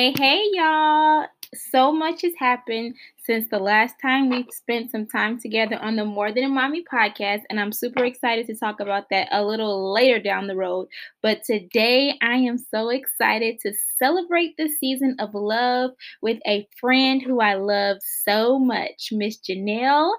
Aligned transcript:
Hey, 0.00 0.14
hey, 0.16 0.42
y'all. 0.54 1.26
So 1.52 1.92
much 1.92 2.22
has 2.22 2.32
happened 2.38 2.94
since 3.22 3.50
the 3.50 3.58
last 3.58 3.96
time 4.00 4.30
we 4.30 4.46
spent 4.50 4.90
some 4.90 5.06
time 5.06 5.38
together 5.38 5.78
on 5.78 5.96
the 5.96 6.06
More 6.06 6.32
Than 6.32 6.44
a 6.44 6.48
Mommy 6.48 6.82
podcast, 6.90 7.42
and 7.50 7.60
I'm 7.60 7.70
super 7.70 8.02
excited 8.06 8.46
to 8.46 8.56
talk 8.56 8.80
about 8.80 9.10
that 9.10 9.28
a 9.30 9.44
little 9.44 9.92
later 9.92 10.18
down 10.18 10.46
the 10.46 10.56
road. 10.56 10.88
But 11.20 11.44
today, 11.44 12.14
I 12.22 12.36
am 12.36 12.56
so 12.56 12.88
excited 12.88 13.58
to 13.60 13.74
celebrate 13.98 14.56
this 14.56 14.78
season 14.78 15.16
of 15.18 15.34
love 15.34 15.90
with 16.22 16.38
a 16.46 16.66
friend 16.80 17.20
who 17.20 17.42
I 17.42 17.56
love 17.56 17.98
so 18.24 18.58
much, 18.58 19.10
Miss 19.12 19.36
Janelle 19.38 20.14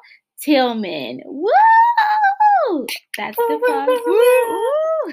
Tillman. 0.46 1.22
Woo! 1.26 2.86
That's 3.18 3.36
the 3.36 3.60
part. 3.68 3.90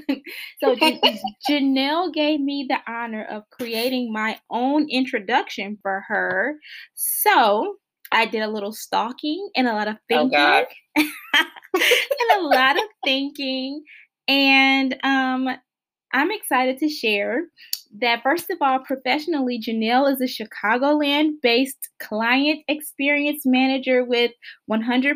so 0.61 0.75
Janelle 1.51 2.13
gave 2.13 2.41
me 2.41 2.67
the 2.69 2.79
honor 2.87 3.25
of 3.25 3.45
creating 3.51 4.13
my 4.13 4.39
own 4.51 4.89
introduction 4.91 5.79
for 5.83 6.05
her. 6.09 6.57
So 6.95 7.77
I 8.13 8.27
did 8.27 8.43
a 8.43 8.49
little 8.49 8.73
stalking 8.73 9.51
and 9.55 9.69
a 9.69 9.73
lot 9.73 9.89
of 9.89 9.97
thinking. 10.09 10.39
Oh 10.39 10.65
and 10.97 12.41
a 12.41 12.43
lot 12.43 12.77
of 12.77 12.85
thinking. 13.05 13.85
And 14.27 14.97
um 15.03 15.49
I'm 16.13 16.31
excited 16.31 16.79
to 16.79 16.89
share 16.89 17.45
that 18.01 18.23
first 18.23 18.51
of 18.51 18.59
all, 18.61 18.81
professionally, 18.81 19.61
Janelle 19.61 20.13
is 20.13 20.21
a 20.21 20.25
Chicagoland 20.25 21.41
based 21.43 21.89
client 21.99 22.61
experience 22.69 23.43
manager 23.45 24.05
with 24.05 24.33
100% 24.71 25.15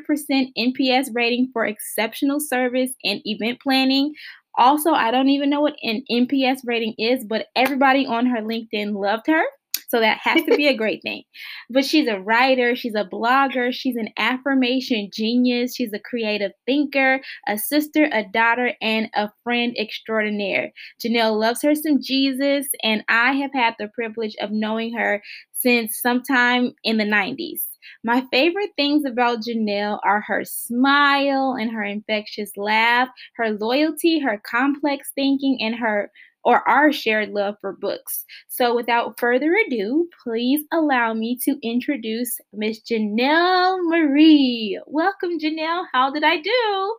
NPS 0.59 1.09
rating 1.13 1.51
for 1.53 1.67
exceptional 1.67 2.41
service 2.41 2.93
and 3.05 3.21
event 3.25 3.61
planning. 3.61 4.15
Also, 4.59 4.93
I 4.93 5.11
don't 5.11 5.31
even 5.31 5.51
know 5.51 5.61
what 5.61 5.77
an 5.83 6.03
NPS 6.11 6.61
rating 6.65 6.95
is, 6.99 7.25
but 7.25 7.47
everybody 7.57 8.07
on 8.07 8.27
her 8.27 8.41
LinkedIn 8.41 8.95
loved 8.95 9.27
her. 9.27 9.43
So 9.89 10.01
that 10.01 10.21
has 10.23 10.43
to 10.45 10.57
be 10.57 10.69
a 10.69 10.77
great 10.77 11.03
thing. 11.05 11.23
But 11.69 11.85
she's 11.85 12.09
a 12.09 12.19
writer, 12.19 12.75
she's 12.75 12.95
a 12.95 13.05
blogger, 13.05 13.75
she's 13.75 13.97
an 13.97 14.09
affirmation 14.17 15.11
genius, 15.13 15.75
she's 15.75 15.93
a 15.93 15.99
creative 15.99 16.53
thinker, 16.65 17.21
a 17.47 17.59
sister, 17.59 18.09
a 18.11 18.25
daughter, 18.33 18.73
and 18.81 19.11
a 19.15 19.29
friend 19.45 19.77
extraordinaire. 19.79 20.73
Janelle 21.05 21.39
loves 21.39 21.61
her 21.61 21.75
some 21.75 22.01
Jesus, 22.01 22.69
and 22.83 23.05
I 23.09 23.33
have 23.35 23.53
had 23.53 23.75
the 23.79 23.89
privilege 23.89 24.35
of 24.41 24.51
knowing 24.51 24.95
her 24.97 25.23
since 25.53 26.01
sometime 26.01 26.73
in 26.85 26.97
the 26.97 27.05
90s. 27.05 27.61
My 28.05 28.25
favorite 28.33 28.71
things 28.77 29.05
about 29.05 29.41
Janelle 29.41 29.99
are 30.05 30.21
her 30.23 30.45
smile 30.45 31.57
and 31.59 31.71
her 31.71 31.83
infectious 31.83 32.57
laugh, 32.57 33.09
her 33.37 33.51
loyalty, 33.51 34.19
her 34.21 34.41
complex 34.45 35.11
thinking, 35.15 35.59
and 35.61 35.75
her 35.77 36.11
or 36.45 36.69
our 36.69 36.93
shared 36.93 37.31
love 37.31 37.55
for 37.61 37.73
books. 37.73 38.25
So, 38.49 38.75
without 38.75 39.19
further 39.19 39.55
ado, 39.55 40.09
please 40.25 40.65
allow 40.73 41.15
me 41.15 41.39
to 41.45 41.57
introduce 41.63 42.39
Miss 42.53 42.81
Janelle 42.83 43.79
Marie. 43.85 44.81
Welcome, 44.87 45.39
Janelle. 45.39 45.85
How 45.93 46.11
did 46.11 46.25
I 46.25 46.39
do? 46.39 46.97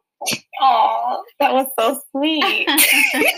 Oh, 0.62 1.24
that 1.40 1.52
was 1.54 1.68
so 1.78 2.00
sweet. 2.12 2.68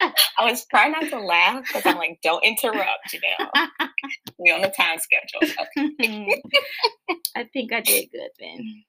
I 0.00 0.50
was 0.50 0.64
trying 0.66 0.92
not 0.92 1.08
to 1.10 1.18
laugh 1.18 1.64
because 1.66 1.84
I'm 1.84 1.96
like, 1.96 2.20
don't 2.22 2.42
interrupt, 2.44 3.12
Janelle. 3.12 3.68
we 4.38 4.50
on 4.50 4.62
the 4.62 4.68
time 4.68 4.98
schedule. 4.98 5.56
Okay. 6.00 6.42
I 7.36 7.44
think 7.52 7.72
I 7.72 7.80
did 7.80 8.10
good 8.10 8.30
then. 8.38 8.84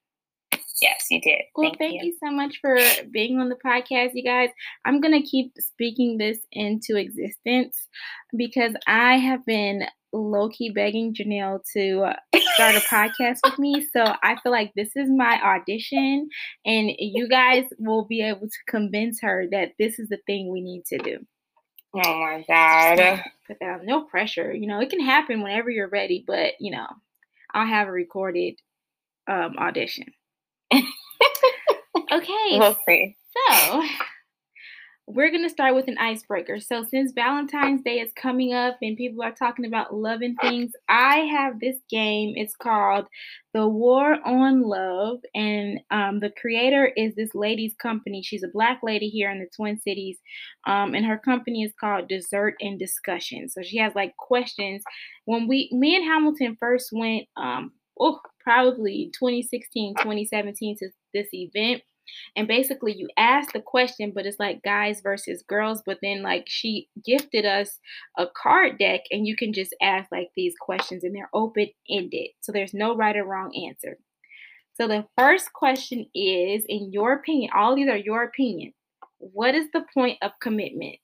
Yes, 0.81 1.05
you 1.11 1.21
did. 1.21 1.41
Well, 1.55 1.69
thank, 1.69 1.77
thank 1.77 1.93
you. 1.93 2.07
you. 2.07 2.17
so 2.23 2.31
much 2.31 2.57
for 2.59 2.75
being 3.11 3.39
on 3.39 3.49
the 3.49 3.57
podcast, 3.63 4.11
you 4.15 4.23
guys. 4.23 4.49
I'm 4.83 4.99
going 4.99 5.14
to 5.14 5.27
keep 5.27 5.53
speaking 5.59 6.17
this 6.17 6.39
into 6.52 6.95
existence 6.95 7.77
because 8.36 8.73
I 8.87 9.17
have 9.17 9.45
been 9.45 9.83
low 10.11 10.49
key 10.49 10.71
begging 10.71 11.14
Janelle 11.14 11.59
to 11.73 12.14
start 12.53 12.75
a 12.75 12.80
podcast 12.91 13.37
with 13.43 13.59
me. 13.59 13.87
So 13.95 14.03
I 14.23 14.37
feel 14.41 14.52
like 14.52 14.71
this 14.75 14.95
is 14.95 15.08
my 15.09 15.39
audition, 15.43 16.27
and 16.65 16.91
you 16.97 17.30
guys 17.30 17.65
will 17.77 18.05
be 18.05 18.21
able 18.21 18.47
to 18.47 18.58
convince 18.67 19.21
her 19.21 19.45
that 19.52 19.73
this 19.77 19.99
is 19.99 20.09
the 20.09 20.20
thing 20.25 20.52
we 20.52 20.61
need 20.61 20.83
to 20.86 20.97
do. 20.97 21.20
Oh 21.95 21.99
my 22.19 22.43
God. 22.47 23.21
Put 23.47 23.57
that 23.61 23.83
no 23.83 24.03
pressure. 24.03 24.53
You 24.53 24.67
know, 24.67 24.79
it 24.79 24.89
can 24.89 25.02
happen 25.02 25.41
whenever 25.41 25.69
you're 25.69 25.89
ready, 25.89 26.23
but 26.25 26.53
you 26.59 26.71
know, 26.71 26.87
I'll 27.53 27.67
have 27.67 27.87
a 27.87 27.91
recorded 27.91 28.55
um, 29.27 29.57
audition. 29.57 30.07
okay. 30.73 32.59
We'll 32.59 32.77
see. 32.87 33.17
So, 33.49 33.83
we're 35.08 35.32
going 35.32 35.44
to 35.44 35.50
start 35.50 35.76
with 35.76 35.88
an 35.88 35.98
icebreaker. 35.98 36.60
So, 36.60 36.84
since 36.84 37.12
Valentine's 37.12 37.82
Day 37.82 38.00
is 38.00 38.12
coming 38.16 38.54
up 38.54 38.78
and 38.82 38.95
people 38.95 39.23
are 39.23 39.32
talking 39.32 39.66
about 39.66 39.94
loving 39.94 40.36
things, 40.42 40.72
I 40.88 41.20
have 41.32 41.60
this 41.60 41.78
game. 41.89 42.34
It's 42.36 42.56
called 42.56 43.08
The 43.54 43.67
War 43.67 44.17
on 44.26 44.62
Love. 44.62 45.20
And 45.34 45.80
um, 45.89 46.20
the 46.20 46.32
creator 46.39 46.92
is 46.95 47.16
this 47.16 47.34
lady's 47.34 47.73
company. 47.76 48.22
She's 48.23 48.44
a 48.44 48.52
black 48.54 48.80
lady 48.84 49.10
here 49.10 49.30
in 49.32 49.39
the 49.39 49.50
Twin 49.56 49.80
Cities. 49.80 50.17
Um, 50.67 50.94
and 50.94 51.06
her 51.06 51.18
company 51.18 51.64
is 51.64 51.73
called 51.80 52.08
Dessert 52.08 52.56
and 52.62 52.80
Discussion. 52.80 53.50
So, 53.50 53.62
she 53.64 53.78
has 53.78 53.94
like 53.95 54.16
questions. 54.18 54.83
When 55.26 55.48
we, 55.48 55.70
me 55.73 55.95
and 55.95 56.06
Hamilton 56.06 56.58
first 56.60 56.89
went, 56.94 57.28
um, 57.36 57.72
oh, 58.00 58.20
probably 58.39 59.12
2016, 59.20 59.95
2017 59.95 60.78
to 60.78 60.89
this 61.14 61.28
event. 61.33 61.82
And 62.36 62.48
basically, 62.48 62.94
you 62.94 63.08
ask 63.17 63.52
the 63.52 63.62
question, 63.62 64.12
but 64.14 64.26
it's 64.26 64.39
like 64.39 64.62
guys 64.64 65.02
versus 65.02 65.44
girls. 65.48 65.82
But 65.86 66.00
then, 66.02 66.22
like, 66.22 66.45
she 66.48 66.88
gifted 67.06 67.45
us 67.45 67.80
a 68.17 68.28
card 68.42 68.78
deck, 68.80 69.02
and 69.12 69.28
you 69.28 69.36
can 69.36 69.54
just 69.54 69.76
ask 69.82 70.12
like 70.12 70.30
these 70.36 70.54
questions, 70.60 71.04
and 71.04 71.16
they're 71.16 71.30
open 71.34 71.67
ended. 71.89 72.30
So 72.42 72.52
there's 72.52 72.73
no 72.73 72.95
right 72.95 73.16
or 73.16 73.26
wrong 73.26 73.52
answer. 73.67 73.98
So 74.76 74.88
the 74.88 75.06
first 75.17 75.54
question 75.54 76.08
is, 76.16 76.64
in 76.67 76.92
your 76.92 77.14
opinion, 77.14 77.52
all 77.56 77.76
these 77.76 77.89
are 77.89 77.98
your 77.98 78.23
opinion. 78.23 78.73
What 79.18 79.54
is 79.54 79.68
the 79.73 79.86
point 79.94 80.18
of 80.22 80.32
commitment? 80.42 80.95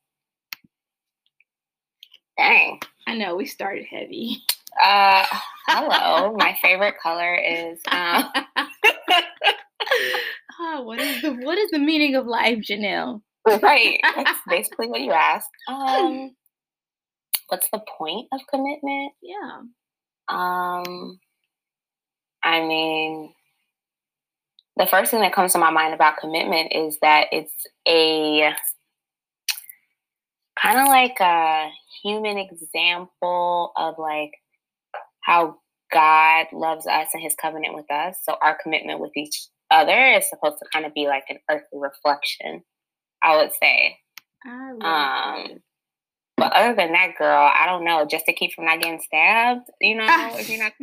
Dang. 2.38 2.80
I 3.08 3.16
know 3.16 3.36
we 3.36 3.46
started 3.46 3.86
heavy. 3.86 4.38
Uh, 4.84 5.26
hello. 5.68 6.36
My 6.38 6.58
favorite 6.62 6.96
color 7.02 7.36
is. 7.36 7.80
Um... 7.92 8.32
oh, 10.60 10.82
what 10.84 11.00
is 11.00 11.22
the 11.22 11.34
what 11.34 11.58
is 11.58 11.72
the 11.72 11.80
meaning 11.80 12.16
of 12.16 12.26
life, 12.26 12.60
Janelle? 12.60 13.22
Right. 13.62 14.00
That's 14.16 14.40
basically 14.50 14.88
what 14.88 15.02
you 15.02 15.12
asked. 15.12 15.50
Um, 15.68 16.36
what's 17.48 17.70
the 17.72 17.82
point 17.98 18.28
of 18.34 18.42
commitment? 18.50 19.14
Yeah. 19.22 19.62
Um, 20.30 21.20
I 22.44 22.62
mean, 22.62 23.34
the 24.76 24.86
first 24.86 25.12
thing 25.12 25.22
that 25.22 25.34
comes 25.34 25.54
to 25.54 25.60
my 25.60 25.72
mind 25.72 25.94
about 25.94 26.18
commitment 26.18 26.74
is 26.74 26.98
that 27.02 27.28
it's 27.32 27.54
a 27.88 28.54
kind 30.62 30.80
of 30.80 30.88
like 30.88 31.20
a 31.20 31.70
human 32.04 32.38
example 32.38 33.72
of 33.76 33.96
like 33.98 34.32
how 35.24 35.58
God 35.92 36.48
loves 36.52 36.86
us 36.86 37.08
and 37.14 37.24
his 37.24 37.36
covenant 37.42 37.76
with 37.76 37.90
us. 37.90 38.18
So 38.24 38.36
our 38.42 38.58
commitment 38.62 39.00
with 39.00 39.12
each 39.16 39.48
other 39.72 40.12
is 40.12 40.30
supposed 40.30 40.58
to 40.60 40.66
kind 40.72 40.86
of 40.86 40.94
be 40.94 41.08
like 41.08 41.24
an 41.30 41.38
earthly 41.50 41.80
reflection, 41.80 42.64
I 43.24 43.38
would 43.38 43.52
say. 43.62 43.98
I 44.46 45.48
um, 45.50 45.60
but 46.38 46.54
other 46.54 46.76
than 46.76 46.94
that, 46.94 47.18
girl, 47.18 47.52
I 47.54 47.66
don't 47.66 47.84
know. 47.84 48.06
Just 48.06 48.28
to 48.28 48.34
keep 48.34 48.54
from 48.54 48.66
not 48.66 48.80
getting 48.80 49.02
stabbed, 49.02 49.68
you 49.82 49.96
know, 49.96 50.06
if 50.34 50.50
you're 50.50 50.64
not. 50.64 50.74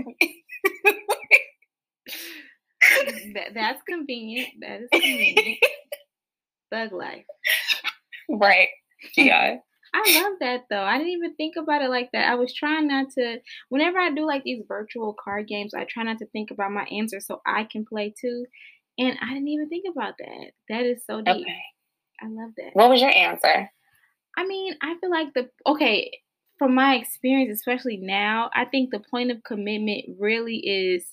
that, 3.34 3.54
that's 3.54 3.80
convenient. 3.88 4.48
That 4.60 4.82
is 4.82 4.88
convenient. 4.92 5.58
Thug 6.70 6.92
life. 6.92 7.24
Right. 8.26 8.68
Yeah. 9.18 9.56
I 9.92 10.22
love 10.22 10.38
that 10.40 10.62
though. 10.70 10.82
I 10.82 10.96
didn't 10.96 11.12
even 11.12 11.36
think 11.36 11.56
about 11.56 11.82
it 11.82 11.90
like 11.90 12.08
that. 12.14 12.26
I 12.26 12.36
was 12.36 12.54
trying 12.54 12.88
not 12.88 13.10
to 13.18 13.36
whenever 13.68 13.98
I 13.98 14.10
do 14.10 14.26
like 14.26 14.44
these 14.44 14.62
virtual 14.66 15.14
card 15.22 15.46
games, 15.46 15.74
I 15.74 15.84
try 15.84 16.04
not 16.04 16.16
to 16.20 16.26
think 16.28 16.50
about 16.50 16.72
my 16.72 16.84
answer 16.84 17.20
so 17.20 17.42
I 17.46 17.64
can 17.70 17.84
play 17.84 18.14
too. 18.18 18.46
And 18.98 19.16
I 19.20 19.34
didn't 19.34 19.48
even 19.48 19.68
think 19.68 19.86
about 19.90 20.14
that. 20.18 20.50
That 20.68 20.84
is 20.84 21.02
so 21.06 21.20
deep. 21.20 21.36
Okay. 21.36 21.62
I 22.22 22.26
love 22.28 22.52
that. 22.56 22.70
What 22.74 22.90
was 22.90 23.00
your 23.00 23.10
answer? 23.10 23.70
I 24.36 24.46
mean, 24.46 24.74
I 24.82 24.96
feel 25.00 25.10
like 25.10 25.34
the 25.34 25.48
okay, 25.66 26.10
from 26.58 26.74
my 26.74 26.94
experience, 26.94 27.58
especially 27.58 27.96
now, 27.96 28.50
I 28.54 28.64
think 28.64 28.90
the 28.90 29.02
point 29.10 29.30
of 29.30 29.42
commitment 29.44 30.04
really 30.18 30.56
is 30.56 31.04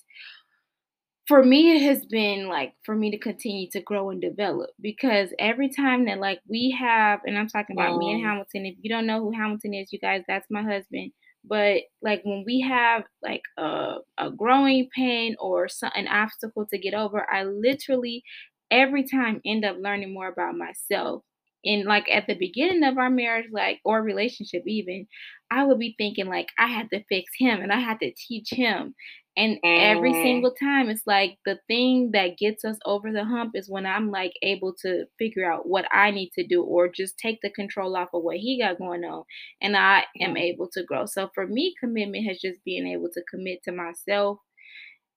for 1.28 1.44
me 1.44 1.76
it 1.76 1.82
has 1.82 2.04
been 2.06 2.48
like 2.48 2.74
for 2.84 2.94
me 2.94 3.10
to 3.10 3.18
continue 3.18 3.68
to 3.70 3.80
grow 3.80 4.10
and 4.10 4.20
develop 4.20 4.70
because 4.80 5.30
every 5.38 5.68
time 5.68 6.04
that 6.06 6.18
like 6.18 6.40
we 6.48 6.76
have 6.78 7.20
and 7.24 7.38
i'm 7.38 7.48
talking 7.48 7.76
about 7.76 7.96
me 7.96 8.12
and 8.12 8.20
mm. 8.20 8.24
hamilton 8.24 8.66
if 8.66 8.74
you 8.82 8.90
don't 8.90 9.06
know 9.06 9.20
who 9.20 9.30
hamilton 9.30 9.72
is 9.72 9.92
you 9.92 9.98
guys 10.00 10.22
that's 10.26 10.46
my 10.50 10.62
husband 10.62 11.12
but 11.44 11.82
like 12.02 12.22
when 12.24 12.44
we 12.46 12.60
have 12.60 13.04
like 13.22 13.42
a, 13.58 13.96
a 14.18 14.30
growing 14.30 14.88
pain 14.94 15.36
or 15.40 15.68
some, 15.68 15.90
an 15.94 16.08
obstacle 16.08 16.66
to 16.66 16.78
get 16.78 16.94
over 16.94 17.26
i 17.32 17.44
literally 17.44 18.22
every 18.70 19.04
time 19.04 19.40
end 19.44 19.64
up 19.64 19.76
learning 19.80 20.12
more 20.14 20.28
about 20.28 20.54
myself 20.56 21.22
in 21.64 21.84
like 21.84 22.08
at 22.10 22.26
the 22.26 22.34
beginning 22.34 22.84
of 22.84 22.98
our 22.98 23.10
marriage, 23.10 23.46
like 23.52 23.80
or 23.84 24.02
relationship 24.02 24.62
even, 24.66 25.06
I 25.50 25.64
would 25.64 25.78
be 25.78 25.94
thinking 25.98 26.26
like 26.26 26.48
I 26.58 26.66
had 26.68 26.88
to 26.90 27.04
fix 27.08 27.32
him 27.38 27.60
and 27.62 27.72
I 27.72 27.80
had 27.80 28.00
to 28.00 28.12
teach 28.28 28.50
him. 28.50 28.94
And 29.36 29.58
every 29.64 30.12
Mm. 30.12 30.22
single 30.22 30.52
time 30.54 30.90
it's 30.90 31.06
like 31.06 31.38
the 31.46 31.58
thing 31.66 32.10
that 32.12 32.36
gets 32.38 32.64
us 32.64 32.78
over 32.84 33.10
the 33.12 33.24
hump 33.24 33.52
is 33.54 33.68
when 33.70 33.86
I'm 33.86 34.10
like 34.10 34.32
able 34.42 34.74
to 34.82 35.06
figure 35.18 35.50
out 35.50 35.66
what 35.68 35.86
I 35.90 36.10
need 36.10 36.30
to 36.34 36.46
do 36.46 36.62
or 36.62 36.88
just 36.88 37.18
take 37.18 37.38
the 37.42 37.50
control 37.50 37.96
off 37.96 38.08
of 38.12 38.22
what 38.22 38.36
he 38.36 38.60
got 38.60 38.78
going 38.78 39.04
on 39.04 39.24
and 39.62 39.76
I 39.76 40.04
am 40.20 40.36
able 40.36 40.68
to 40.74 40.84
grow. 40.84 41.06
So 41.06 41.30
for 41.34 41.46
me, 41.46 41.74
commitment 41.80 42.26
has 42.26 42.40
just 42.40 42.60
been 42.64 42.86
able 42.86 43.08
to 43.14 43.22
commit 43.30 43.60
to 43.64 43.72
myself 43.72 44.38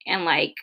and 0.07 0.25
like 0.25 0.53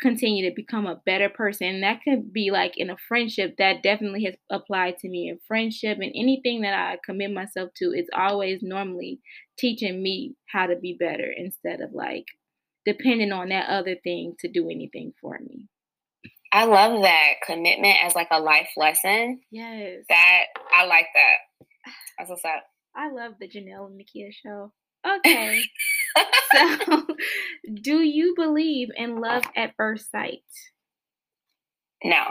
continue 0.00 0.48
to 0.48 0.54
become 0.54 0.86
a 0.86 1.00
better 1.04 1.28
person. 1.28 1.80
That 1.80 2.00
could 2.04 2.32
be 2.32 2.50
like 2.50 2.74
in 2.76 2.90
a 2.90 2.96
friendship 3.08 3.56
that 3.58 3.82
definitely 3.82 4.24
has 4.24 4.34
applied 4.50 4.98
to 4.98 5.08
me 5.08 5.28
in 5.28 5.38
friendship 5.46 5.98
and 5.98 6.12
anything 6.14 6.62
that 6.62 6.74
I 6.74 6.98
commit 7.04 7.32
myself 7.32 7.70
to, 7.76 7.92
it's 7.94 8.10
always 8.14 8.60
normally 8.62 9.20
teaching 9.58 10.02
me 10.02 10.36
how 10.52 10.66
to 10.66 10.76
be 10.76 10.96
better 10.98 11.32
instead 11.36 11.80
of 11.80 11.90
like 11.92 12.26
depending 12.86 13.32
on 13.32 13.48
that 13.50 13.68
other 13.68 13.96
thing 14.02 14.34
to 14.40 14.48
do 14.48 14.70
anything 14.70 15.12
for 15.20 15.38
me. 15.40 15.66
I 16.52 16.64
love 16.64 17.02
that 17.02 17.34
commitment 17.44 17.96
as 18.02 18.14
like 18.14 18.28
a 18.30 18.40
life 18.40 18.70
lesson. 18.76 19.40
Yes. 19.50 20.04
That 20.08 20.44
I 20.74 20.86
like 20.86 21.06
that. 21.14 21.66
That's 22.18 22.30
what's 22.30 22.44
up. 22.44 22.64
I 22.96 23.10
love 23.10 23.34
the 23.38 23.48
Janelle 23.48 23.86
and 23.86 24.00
Nakia 24.00 24.32
show. 24.32 24.72
Okay. 25.06 25.62
so 26.52 27.06
do 27.82 28.00
you 28.00 28.34
believe 28.36 28.88
in 28.96 29.20
love 29.20 29.44
at 29.56 29.74
first 29.76 30.10
sight? 30.10 30.42
no. 32.04 32.22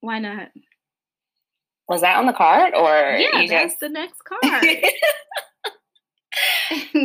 Why 0.00 0.18
not? 0.18 0.48
Was 1.88 2.00
that 2.02 2.16
on 2.18 2.26
the 2.26 2.32
card 2.32 2.74
or 2.74 3.18
Yeah, 3.18 3.46
that's 3.48 3.74
just 3.74 3.80
the 3.80 3.88
next 3.88 4.22
card. 4.24 4.64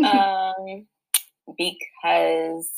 um 0.03 0.87
because 1.57 2.69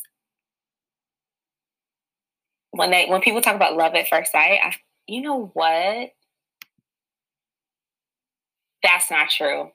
when 2.72 2.92
they 2.92 3.06
when 3.08 3.22
people 3.22 3.42
talk 3.42 3.56
about 3.56 3.76
love 3.76 3.96
at 3.96 4.08
first 4.08 4.32
sight, 4.32 4.60
I, 4.64 4.74
you 5.08 5.22
know 5.22 5.52
what? 5.54 6.10
That's 8.84 9.10
not 9.12 9.30
true. 9.30 9.72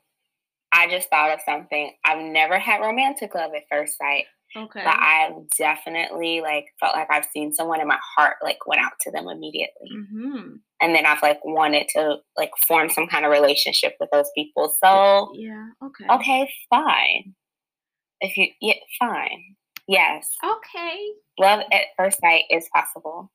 I 0.72 0.88
just 0.88 1.08
thought 1.08 1.30
of 1.30 1.40
something. 1.44 1.92
I've 2.04 2.22
never 2.22 2.58
had 2.58 2.80
romantic 2.80 3.34
love 3.34 3.52
at 3.54 3.62
first 3.70 3.96
sight, 3.96 4.24
okay. 4.56 4.82
but 4.84 4.96
I 4.96 5.30
definitely 5.56 6.40
like 6.40 6.66
felt 6.78 6.94
like 6.94 7.10
I've 7.10 7.26
seen 7.32 7.52
someone 7.54 7.80
and 7.80 7.88
my 7.88 7.98
heart 8.16 8.36
like 8.42 8.66
went 8.66 8.82
out 8.82 8.92
to 9.02 9.10
them 9.10 9.28
immediately. 9.28 9.90
hmm 9.90 10.56
And 10.80 10.94
then 10.94 11.06
I've 11.06 11.22
like 11.22 11.40
wanted 11.44 11.88
to 11.90 12.16
like 12.36 12.50
form 12.66 12.90
some 12.90 13.06
kind 13.06 13.24
of 13.24 13.30
relationship 13.32 13.94
with 13.98 14.10
those 14.12 14.30
people. 14.34 14.74
So 14.82 15.32
Yeah. 15.34 15.68
Okay. 15.82 16.04
okay, 16.10 16.50
fine. 16.70 17.34
If 18.20 18.36
you 18.36 18.48
yeah, 18.60 18.74
fine. 18.98 19.56
Yes. 19.86 20.28
Okay. 20.44 20.98
Love 21.38 21.60
at 21.72 21.82
first 21.96 22.20
sight 22.20 22.44
is 22.50 22.68
possible. 22.74 23.32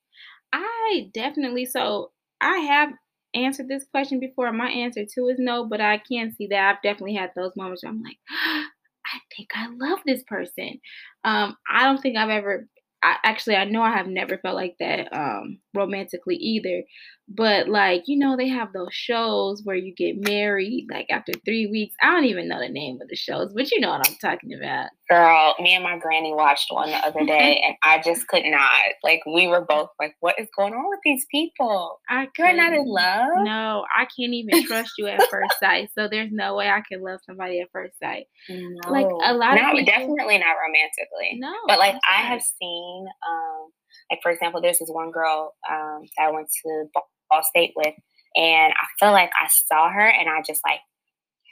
I 0.52 1.10
definitely 1.12 1.66
so 1.66 2.12
I 2.40 2.58
have 2.58 2.90
answered 3.34 3.68
this 3.68 3.84
question 3.90 4.20
before. 4.20 4.52
My 4.52 4.68
answer 4.70 5.02
too 5.04 5.28
is 5.28 5.38
no, 5.38 5.66
but 5.66 5.80
I 5.80 5.98
can 5.98 6.32
see 6.32 6.46
that 6.48 6.70
I've 6.70 6.82
definitely 6.82 7.14
had 7.14 7.30
those 7.36 7.52
moments 7.56 7.82
where 7.82 7.92
I'm 7.92 8.02
like, 8.02 8.18
I 8.30 9.18
think 9.36 9.50
I 9.54 9.68
love 9.70 10.00
this 10.06 10.22
person. 10.24 10.80
Um, 11.24 11.56
I 11.70 11.84
don't 11.84 12.00
think 12.00 12.16
I've 12.16 12.30
ever 12.30 12.66
I 13.02 13.16
actually 13.22 13.56
I 13.56 13.64
know 13.64 13.82
I 13.82 13.92
have 13.92 14.06
never 14.06 14.38
felt 14.38 14.56
like 14.56 14.76
that 14.80 15.12
um 15.12 15.58
romantically 15.74 16.36
either. 16.36 16.84
But 17.26 17.68
like, 17.68 18.02
you 18.06 18.18
know, 18.18 18.36
they 18.36 18.48
have 18.48 18.72
those 18.74 18.92
shows 18.92 19.62
where 19.64 19.76
you 19.76 19.94
get 19.94 20.28
married 20.28 20.88
like 20.90 21.06
after 21.10 21.32
three 21.44 21.66
weeks. 21.66 21.94
I 22.02 22.08
don't 22.10 22.26
even 22.26 22.48
know 22.48 22.60
the 22.60 22.68
name 22.68 22.98
of 23.00 23.08
the 23.08 23.16
shows, 23.16 23.50
but 23.54 23.70
you 23.70 23.80
know 23.80 23.88
what 23.90 24.06
I'm 24.06 24.14
talking 24.16 24.52
about. 24.52 24.90
Girl, 25.08 25.54
me 25.58 25.74
and 25.74 25.82
my 25.82 25.98
granny 25.98 26.34
watched 26.34 26.66
one 26.70 26.90
the 26.90 26.96
other 26.96 27.24
day 27.24 27.62
and 27.66 27.76
I 27.82 28.02
just 28.02 28.28
could 28.28 28.44
not. 28.44 28.70
Like 29.02 29.22
we 29.24 29.46
were 29.46 29.64
both 29.66 29.88
like, 29.98 30.14
what 30.20 30.38
is 30.38 30.48
going 30.54 30.74
on 30.74 30.88
with 30.90 31.00
these 31.02 31.24
people? 31.30 31.98
I 32.10 32.28
You're 32.38 32.52
not 32.52 32.74
in 32.74 32.86
love? 32.86 33.28
No, 33.38 33.84
I 33.96 34.02
can't 34.04 34.34
even 34.34 34.66
trust 34.66 34.92
you 34.98 35.06
at 35.06 35.22
first 35.30 35.54
sight. 35.60 35.88
So 35.94 36.08
there's 36.10 36.30
no 36.30 36.56
way 36.56 36.68
I 36.68 36.82
can 36.86 37.02
love 37.02 37.20
somebody 37.24 37.60
at 37.60 37.68
first 37.72 37.98
sight. 38.02 38.26
No. 38.50 38.90
Like, 38.90 39.06
a 39.06 39.32
lot 39.32 39.58
of 39.58 39.64
people- 39.72 39.86
definitely 39.86 40.38
not 40.38 40.56
romantically. 40.60 41.38
No. 41.38 41.54
But 41.66 41.78
like 41.78 41.96
I 42.06 42.20
have 42.20 42.42
seen, 42.42 43.06
um, 43.26 43.70
like 44.10 44.20
for 44.22 44.30
example, 44.32 44.60
there's 44.60 44.78
this 44.78 44.90
one 44.90 45.10
girl 45.10 45.54
um, 45.70 46.02
that 46.16 46.28
I 46.28 46.30
went 46.30 46.48
to 46.64 46.84
Ball 46.94 47.42
State 47.44 47.72
with, 47.76 47.94
and 48.36 48.72
I 48.72 48.86
feel 48.98 49.12
like 49.12 49.30
I 49.40 49.48
saw 49.68 49.90
her 49.90 50.06
and 50.08 50.28
I 50.28 50.42
just 50.46 50.60
like 50.66 50.80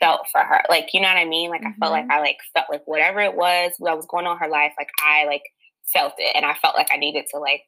felt 0.01 0.23
for 0.33 0.41
her. 0.43 0.63
Like 0.69 0.89
you 0.93 1.01
know 1.01 1.09
what 1.09 1.17
I 1.17 1.25
mean? 1.25 1.51
Like 1.51 1.65
I 1.65 1.73
felt 1.81 1.93
like 1.93 2.05
Mm-hmm. 2.05 2.13
I 2.13 2.21
like 2.21 2.39
felt 2.55 2.67
like 2.71 2.83
whatever 2.87 3.21
it 3.21 3.35
was 3.37 3.73
that 3.81 3.97
was 3.97 4.07
going 4.07 4.27
on 4.27 4.37
in 4.37 4.43
her 4.43 4.49
life, 4.51 4.73
like 4.79 4.91
I 5.05 5.25
like 5.27 5.43
felt 5.93 6.15
it, 6.19 6.35
and 6.37 6.45
I 6.47 6.55
felt 6.55 6.77
like 6.77 6.89
I 6.93 6.97
needed 6.97 7.25
to 7.33 7.39
like 7.39 7.63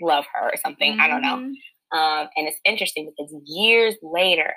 love 0.00 0.24
her 0.34 0.48
or 0.50 0.56
something. 0.62 0.98
I 1.00 1.08
don't 1.08 1.22
know. 1.22 1.36
Mhm. 1.36 1.52
Um, 1.92 2.28
and 2.36 2.48
it's 2.48 2.60
interesting 2.64 3.06
because 3.16 3.32
years 3.46 3.94
later, 4.02 4.54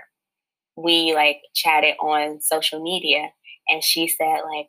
we 0.76 1.14
like 1.14 1.38
chatted 1.56 1.96
on 2.00 2.42
social 2.42 2.82
media, 2.82 3.30
and 3.70 3.84
she 3.84 4.08
said 4.08 4.42
like, 4.46 4.68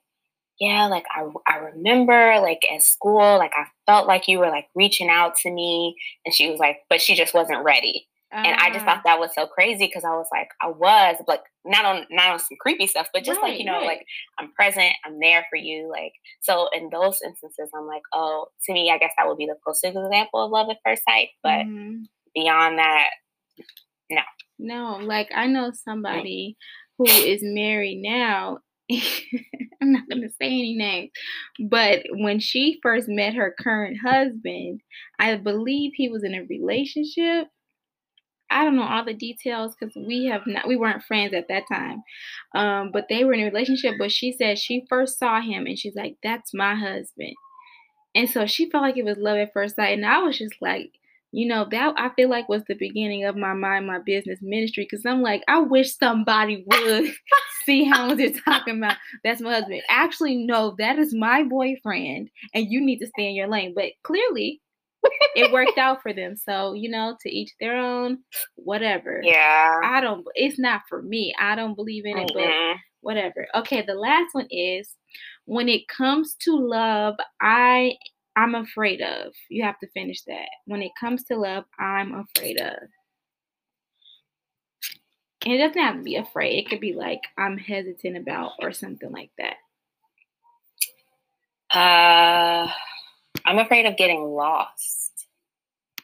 "Yeah, 0.60 0.86
like 0.86 1.06
I 1.10 1.26
I 1.46 1.56
remember 1.58 2.38
like 2.40 2.60
at 2.72 2.82
school, 2.82 3.38
like 3.38 3.52
I 3.56 3.66
felt 3.86 4.06
like 4.06 4.28
you 4.28 4.38
were 4.38 4.50
like 4.50 4.68
reaching 4.74 5.08
out 5.10 5.36
to 5.38 5.50
me," 5.50 5.96
and 6.24 6.34
she 6.34 6.50
was 6.50 6.60
like, 6.60 6.80
"But 6.90 7.00
she 7.00 7.14
just 7.14 7.34
wasn't 7.34 7.64
ready." 7.64 8.06
And 8.44 8.56
I 8.56 8.70
just 8.70 8.84
Ah, 8.86 8.86
thought 8.86 9.02
that 9.04 9.18
was 9.20 9.34
so 9.34 9.46
crazy 9.46 9.86
because 9.86 10.04
I 10.04 10.10
was 10.10 10.26
like, 10.32 10.48
I 10.62 10.68
was 10.68 11.16
like 11.28 11.42
not 11.64 11.84
on 11.84 12.06
not 12.10 12.30
on 12.32 12.38
some 12.38 12.56
creepy 12.60 12.86
stuff, 12.86 13.08
but 13.12 13.24
just 13.24 13.42
like 13.42 13.58
you 13.58 13.64
know, 13.64 13.80
right. 13.80 13.86
like 13.86 14.06
I'm 14.38 14.52
present, 14.52 14.92
I'm 15.04 15.18
there 15.20 15.46
for 15.50 15.56
you. 15.56 15.88
Like 15.90 16.12
so, 16.40 16.68
in 16.74 16.90
those 16.90 17.20
instances, 17.24 17.70
I'm 17.74 17.86
like, 17.86 18.02
oh, 18.14 18.48
to 18.66 18.72
me, 18.72 18.90
I 18.90 18.98
guess 18.98 19.12
that 19.18 19.26
would 19.28 19.38
be 19.38 19.46
the 19.46 19.56
closest 19.64 19.84
example 19.96 20.44
of 20.44 20.50
love 20.50 20.68
at 20.70 20.78
first 20.84 21.02
sight. 21.08 21.30
But 21.42 21.66
mhm. 21.66 22.04
beyond 22.34 22.78
that, 22.78 23.08
no, 24.10 24.22
No, 24.58 24.98
like 25.02 25.28
I 25.34 25.46
know 25.46 25.72
somebody 25.72 26.56
who 26.98 27.18
is 27.18 27.40
married 27.42 28.02
now. 28.02 28.58
I'm 29.82 29.92
not 29.92 30.08
gonna 30.08 30.28
say 30.28 30.46
any 30.46 30.74
names, 30.74 31.10
but 31.68 32.02
when 32.12 32.40
she 32.40 32.78
first 32.82 33.08
met 33.08 33.34
her 33.34 33.54
current 33.58 33.98
husband, 34.04 34.80
I 35.18 35.36
believe 35.36 35.92
he 35.94 36.08
was 36.08 36.24
in 36.24 36.34
a 36.34 36.44
relationship. 36.44 37.48
I 38.50 38.64
don't 38.64 38.74
know 38.74 38.82
all 38.82 39.04
the 39.04 39.14
details 39.14 39.76
because 39.78 39.94
we 39.96 40.24
have 40.26 40.42
not 40.46 40.66
we 40.66 40.76
weren't 40.76 41.04
friends 41.04 41.32
at 41.34 41.48
that 41.48 41.64
time. 41.70 42.02
Um, 42.54 42.90
but 42.92 43.06
they 43.08 43.24
were 43.24 43.32
in 43.32 43.40
a 43.40 43.44
relationship, 43.44 43.94
but 43.98 44.10
she 44.10 44.32
said 44.32 44.58
she 44.58 44.84
first 44.88 45.18
saw 45.18 45.40
him 45.40 45.66
and 45.66 45.78
she's 45.78 45.94
like, 45.94 46.16
That's 46.22 46.52
my 46.52 46.74
husband. 46.74 47.34
And 48.14 48.28
so 48.28 48.46
she 48.46 48.68
felt 48.68 48.82
like 48.82 48.96
it 48.96 49.04
was 49.04 49.18
love 49.18 49.38
at 49.38 49.52
first 49.52 49.76
sight. 49.76 49.96
And 49.96 50.04
I 50.04 50.18
was 50.18 50.36
just 50.36 50.54
like, 50.60 50.90
you 51.32 51.46
know, 51.46 51.66
that 51.70 51.94
I 51.96 52.10
feel 52.10 52.28
like 52.28 52.48
was 52.48 52.62
the 52.66 52.74
beginning 52.74 53.24
of 53.24 53.36
my 53.36 53.52
mind, 53.54 53.86
my 53.86 53.98
business 54.00 54.40
ministry. 54.42 54.86
Cause 54.90 55.02
I'm 55.06 55.22
like, 55.22 55.42
I 55.48 55.60
wish 55.60 55.96
somebody 55.96 56.64
would 56.68 57.12
see 57.64 57.84
how 57.84 58.14
they're 58.14 58.32
talking 58.32 58.78
about. 58.78 58.96
That's 59.22 59.40
my 59.40 59.54
husband. 59.54 59.82
Actually, 59.88 60.36
no, 60.36 60.74
that 60.78 60.98
is 60.98 61.14
my 61.14 61.42
boyfriend, 61.44 62.30
and 62.54 62.66
you 62.68 62.80
need 62.80 62.98
to 62.98 63.06
stay 63.06 63.28
in 63.28 63.34
your 63.34 63.48
lane. 63.48 63.72
But 63.74 63.92
clearly, 64.02 64.60
it 65.36 65.52
worked 65.52 65.78
out 65.78 66.02
for 66.02 66.12
them. 66.12 66.36
So, 66.36 66.72
you 66.74 66.90
know, 66.90 67.16
to 67.20 67.30
each 67.30 67.50
their 67.60 67.76
own, 67.76 68.18
whatever. 68.56 69.20
yeah. 69.24 69.80
I 69.82 70.00
don't, 70.00 70.26
it's 70.34 70.58
not 70.58 70.82
for 70.88 71.00
me. 71.02 71.32
I 71.38 71.54
don't 71.54 71.74
believe 71.74 72.04
in 72.04 72.18
it, 72.18 72.30
but 72.34 72.42
Mhm. 72.42 72.76
whatever. 73.00 73.46
Okay, 73.54 73.82
the 73.82 73.94
last 73.94 74.34
one 74.34 74.46
is 74.50 74.94
when 75.46 75.68
it 75.68 75.88
comes 75.88 76.34
to 76.42 76.54
love, 76.56 77.16
I 77.40 77.96
I'm 78.36 78.54
afraid 78.54 79.00
of. 79.02 79.32
You 79.48 79.64
have 79.64 79.78
to 79.80 79.88
finish 79.90 80.22
that. 80.22 80.48
When 80.66 80.82
it 80.82 80.92
comes 80.98 81.24
to 81.24 81.36
love, 81.36 81.64
I'm 81.78 82.14
afraid 82.14 82.60
of. 82.60 82.74
And 85.44 85.54
it 85.54 85.58
doesn't 85.58 85.80
have 85.82 85.96
to 85.96 86.02
be 86.02 86.16
afraid. 86.16 86.58
It 86.58 86.68
could 86.68 86.80
be 86.80 86.92
like 86.92 87.20
I'm 87.38 87.56
hesitant 87.58 88.16
about 88.16 88.52
or 88.60 88.72
something 88.72 89.10
like 89.10 89.30
that. 89.38 89.56
Uh, 91.72 92.70
I'm 93.46 93.58
afraid 93.58 93.86
of 93.86 93.96
getting 93.96 94.22
lost. 94.24 95.26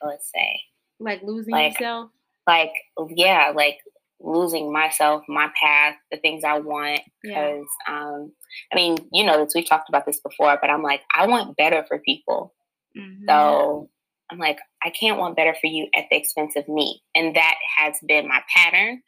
Let's 0.04 0.30
say, 0.32 0.60
Like 1.00 1.22
losing 1.22 1.52
Like, 1.52 1.74
yourself. 1.74 2.10
like, 2.46 2.72
yeah, 3.14 3.52
like 3.54 3.78
losing 4.20 4.72
myself, 4.72 5.22
my 5.28 5.50
path, 5.60 5.94
the 6.10 6.18
things 6.18 6.42
I 6.44 6.58
want. 6.58 7.00
Yeah. 7.22 7.52
Because, 7.52 7.66
um, 7.88 8.32
I 8.72 8.76
mean, 8.76 8.96
you 9.12 9.24
know, 9.24 9.44
this 9.44 9.54
we've 9.54 9.68
talked 9.68 9.88
about 9.88 10.06
this 10.06 10.20
before, 10.20 10.58
but 10.60 10.70
I'm 10.70 10.82
like, 10.82 11.02
I 11.14 11.26
want 11.26 11.56
better 11.56 11.84
for 11.86 11.98
people. 11.98 12.54
Mhm. 12.96 13.26
So 13.28 13.90
I'm 14.30 14.38
like, 14.38 14.58
I 14.84 14.90
can't 14.90 15.18
want 15.18 15.36
better 15.36 15.54
for 15.54 15.66
you 15.66 15.88
at 15.94 16.06
the 16.10 16.16
expense 16.16 16.56
of 16.56 16.66
me. 16.68 17.02
And 17.14 17.36
that 17.36 17.56
has 17.76 17.94
been 18.06 18.26
my 18.26 18.42
pattern. 18.54 19.02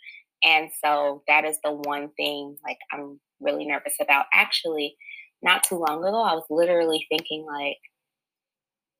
And 0.45 0.71
so 0.85 1.23
that 1.27 1.45
is 1.45 1.59
the 1.65 1.73
one 1.73 2.11
thing 2.17 2.57
like 2.65 2.79
I'm 2.93 3.19
really 3.41 3.67
nervous 3.67 3.97
about. 4.00 4.27
Actually, 4.33 4.97
not 5.43 5.65
too 5.65 5.77
long 5.77 6.05
ago, 6.05 6.23
I 6.23 6.35
was 6.35 6.45
literally 6.50 7.05
thinking 7.09 7.45
like, 7.47 7.79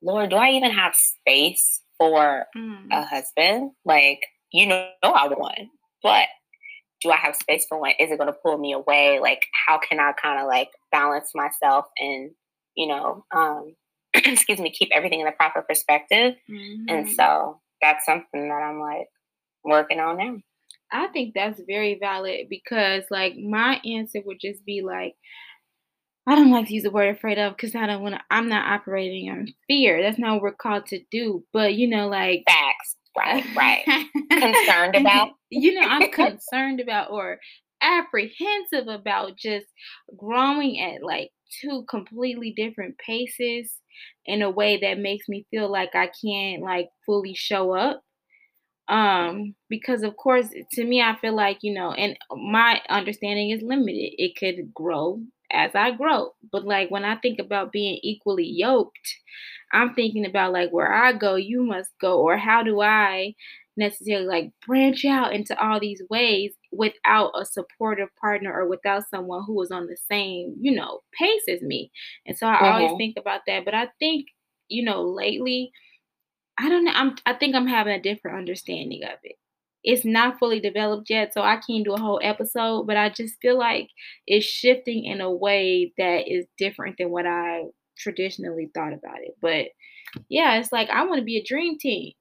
Lord, 0.03 0.31
do 0.31 0.37
I 0.37 0.51
even 0.51 0.71
have 0.73 0.95
space 0.95 1.83
for 1.99 2.47
Mm. 2.57 2.89
a 2.93 3.03
husband? 3.05 3.73
Like, 3.85 4.21
you 4.53 4.67
know 4.67 4.89
I 5.03 5.29
want 5.29 5.69
but 6.03 6.27
do 7.01 7.11
I 7.11 7.17
have 7.17 7.37
space 7.37 7.67
for 7.69 7.81
one? 7.81 7.93
Is 7.99 8.11
it 8.11 8.19
going 8.19 8.33
to 8.33 8.39
pull 8.43 8.59
me 8.59 8.73
away? 8.73 9.21
Like, 9.21 9.47
how 9.67 9.79
can 9.79 10.01
I 10.01 10.13
kind 10.13 10.41
of 10.41 10.47
like 10.47 10.71
balance 10.91 11.31
myself 11.35 11.87
and, 11.99 12.31
you 12.75 12.89
know, 12.89 13.25
um, 13.35 13.75
excuse 14.15 14.59
me, 14.59 14.71
keep 14.71 14.91
everything 14.93 15.21
in 15.21 15.27
the 15.27 15.33
proper 15.33 15.63
perspective? 15.63 16.35
Mm-hmm. 16.51 16.89
And 16.89 17.11
so 17.11 17.61
that's 17.81 18.05
something 18.05 18.49
that 18.49 18.63
I'm 18.63 18.81
like 18.81 19.07
working 19.65 20.01
on 20.01 20.19
now. 20.19 20.37
I 20.91 21.07
think 21.09 21.35
that's 21.35 21.61
very 21.67 21.99
valid 22.01 22.47
because, 22.49 23.05
like, 23.11 23.37
my 23.37 23.81
answer 23.85 24.21
would 24.25 24.41
just 24.41 24.65
be 24.65 24.83
like, 24.83 25.15
I 26.27 26.35
don't 26.35 26.51
like 26.51 26.69
to 26.69 26.75
use 26.75 26.83
the 26.83 26.91
word 26.91 27.15
afraid 27.15 27.39
of 27.39 27.57
because 27.57 27.75
I 27.75 27.87
don't 27.87 28.03
want 28.03 28.15
to, 28.15 28.21
I'm 28.31 28.49
not 28.49 28.71
operating 28.71 29.31
on 29.31 29.49
fear. 29.67 30.03
That's 30.03 30.19
not 30.19 30.35
what 30.35 30.43
we're 30.43 30.53
called 30.53 30.87
to 30.87 31.01
do. 31.11 31.45
But, 31.53 31.75
you 31.75 31.89
know, 31.89 32.09
like, 32.09 32.45
facts. 32.49 32.97
Right, 33.19 33.45
right. 33.57 33.85
concerned 34.31 34.97
about? 34.97 35.31
You 35.51 35.73
know, 35.75 35.81
I'm 35.81 36.11
concerned 36.13 36.79
about 36.79 37.11
or 37.11 37.39
apprehensive 37.81 38.87
about 38.87 39.39
just 39.39 39.65
growing 40.15 40.79
at 40.79 41.03
like 41.03 41.31
two 41.63 41.87
completely 41.89 42.53
different 42.55 42.99
paces 42.99 43.73
in 44.27 44.43
a 44.43 44.51
way 44.51 44.77
that 44.77 44.99
makes 44.99 45.27
me 45.27 45.47
feel 45.51 45.73
like 45.73 45.95
I 45.95 46.11
can't 46.23 46.63
like 46.63 46.91
fully 47.07 47.33
show 47.35 47.75
up 47.75 48.03
um 48.89 49.55
because 49.69 50.03
of 50.03 50.17
course 50.17 50.49
to 50.73 50.85
me 50.85 51.03
i 51.03 51.15
feel 51.21 51.35
like 51.35 51.59
you 51.63 51.75
know 51.75 51.93
and 51.93 52.17
my 52.33 52.81
understanding 52.89 53.51
is 53.51 53.63
limited 53.63 54.13
it 54.17 54.35
could 54.37 54.73
grow 54.75 55.21
as 55.53 55.71
i 55.75 55.91
grow 55.91 56.31
but 56.53 56.65
like 56.65 56.91
when 56.91 57.05
i 57.05 57.17
think 57.17 57.39
about 57.39 57.73
being 57.73 57.99
equally 58.03 58.47
yoked 58.47 59.17
i'm 59.73 59.95
thinking 59.95 60.27
about 60.27 60.53
like 60.53 60.71
where 60.71 60.93
i 60.93 61.13
go 61.13 61.35
you 61.35 61.63
must 61.63 61.91
go 62.01 62.21
or 62.21 62.37
how 62.37 62.63
do 62.63 62.81
i 62.81 63.35
necessarily 63.77 64.27
like 64.27 64.51
branch 64.67 65.05
out 65.05 65.33
into 65.33 65.57
all 65.63 65.79
these 65.79 66.03
ways 66.11 66.53
without 66.73 67.31
a 67.41 67.45
supportive 67.45 68.09
partner 68.21 68.53
or 68.53 68.69
without 68.69 69.05
someone 69.09 69.45
who 69.47 69.63
is 69.63 69.71
on 69.71 69.87
the 69.87 69.97
same 70.11 70.55
you 70.61 70.75
know 70.75 71.01
pace 71.19 71.45
as 71.49 71.63
me 71.63 71.91
and 72.27 72.37
so 72.37 72.47
i 72.47 72.55
mm-hmm. 72.55 72.65
always 72.65 72.97
think 72.99 73.17
about 73.17 73.43
that 73.47 73.65
but 73.65 73.75
i 73.75 73.89
think 74.01 74.27
you 74.69 74.83
know 74.85 75.03
lately 75.03 75.71
I 76.59 76.69
don't 76.69 76.85
know. 76.85 76.93
I'm 76.93 77.15
I 77.25 77.35
think 77.35 77.55
I'm 77.55 77.69
having 77.69 77.95
a 77.95 78.03
different 78.03 78.37
understanding 78.37 79.05
of 79.05 79.19
it. 79.23 79.37
It's 79.91 80.05
not 80.05 80.39
fully 80.39 80.61
developed 80.61 81.09
yet, 81.09 81.33
so 81.33 81.41
I 81.41 81.57
can't 81.67 81.83
do 81.83 81.95
a 81.95 81.99
whole 81.99 82.21
episode, 82.23 82.87
but 82.87 82.99
I 82.99 83.09
just 83.09 83.37
feel 83.41 83.59
like 83.59 83.89
it's 84.27 84.45
shifting 84.45 85.07
in 85.07 85.23
a 85.23 85.33
way 85.33 85.95
that 85.97 86.31
is 86.31 86.45
different 86.59 86.97
than 86.99 87.09
what 87.09 87.25
I 87.25 87.63
traditionally 87.97 88.69
thought 88.75 88.93
about 88.93 89.23
it. 89.23 89.35
But 89.41 89.69
yeah, 90.29 90.59
it's 90.59 90.73
like 90.73 90.91
I 90.91 91.07
want 91.07 91.21
to 91.21 91.25
be 91.25 91.39
a 91.39 91.43
dream 91.43 91.79
team. 91.79 92.13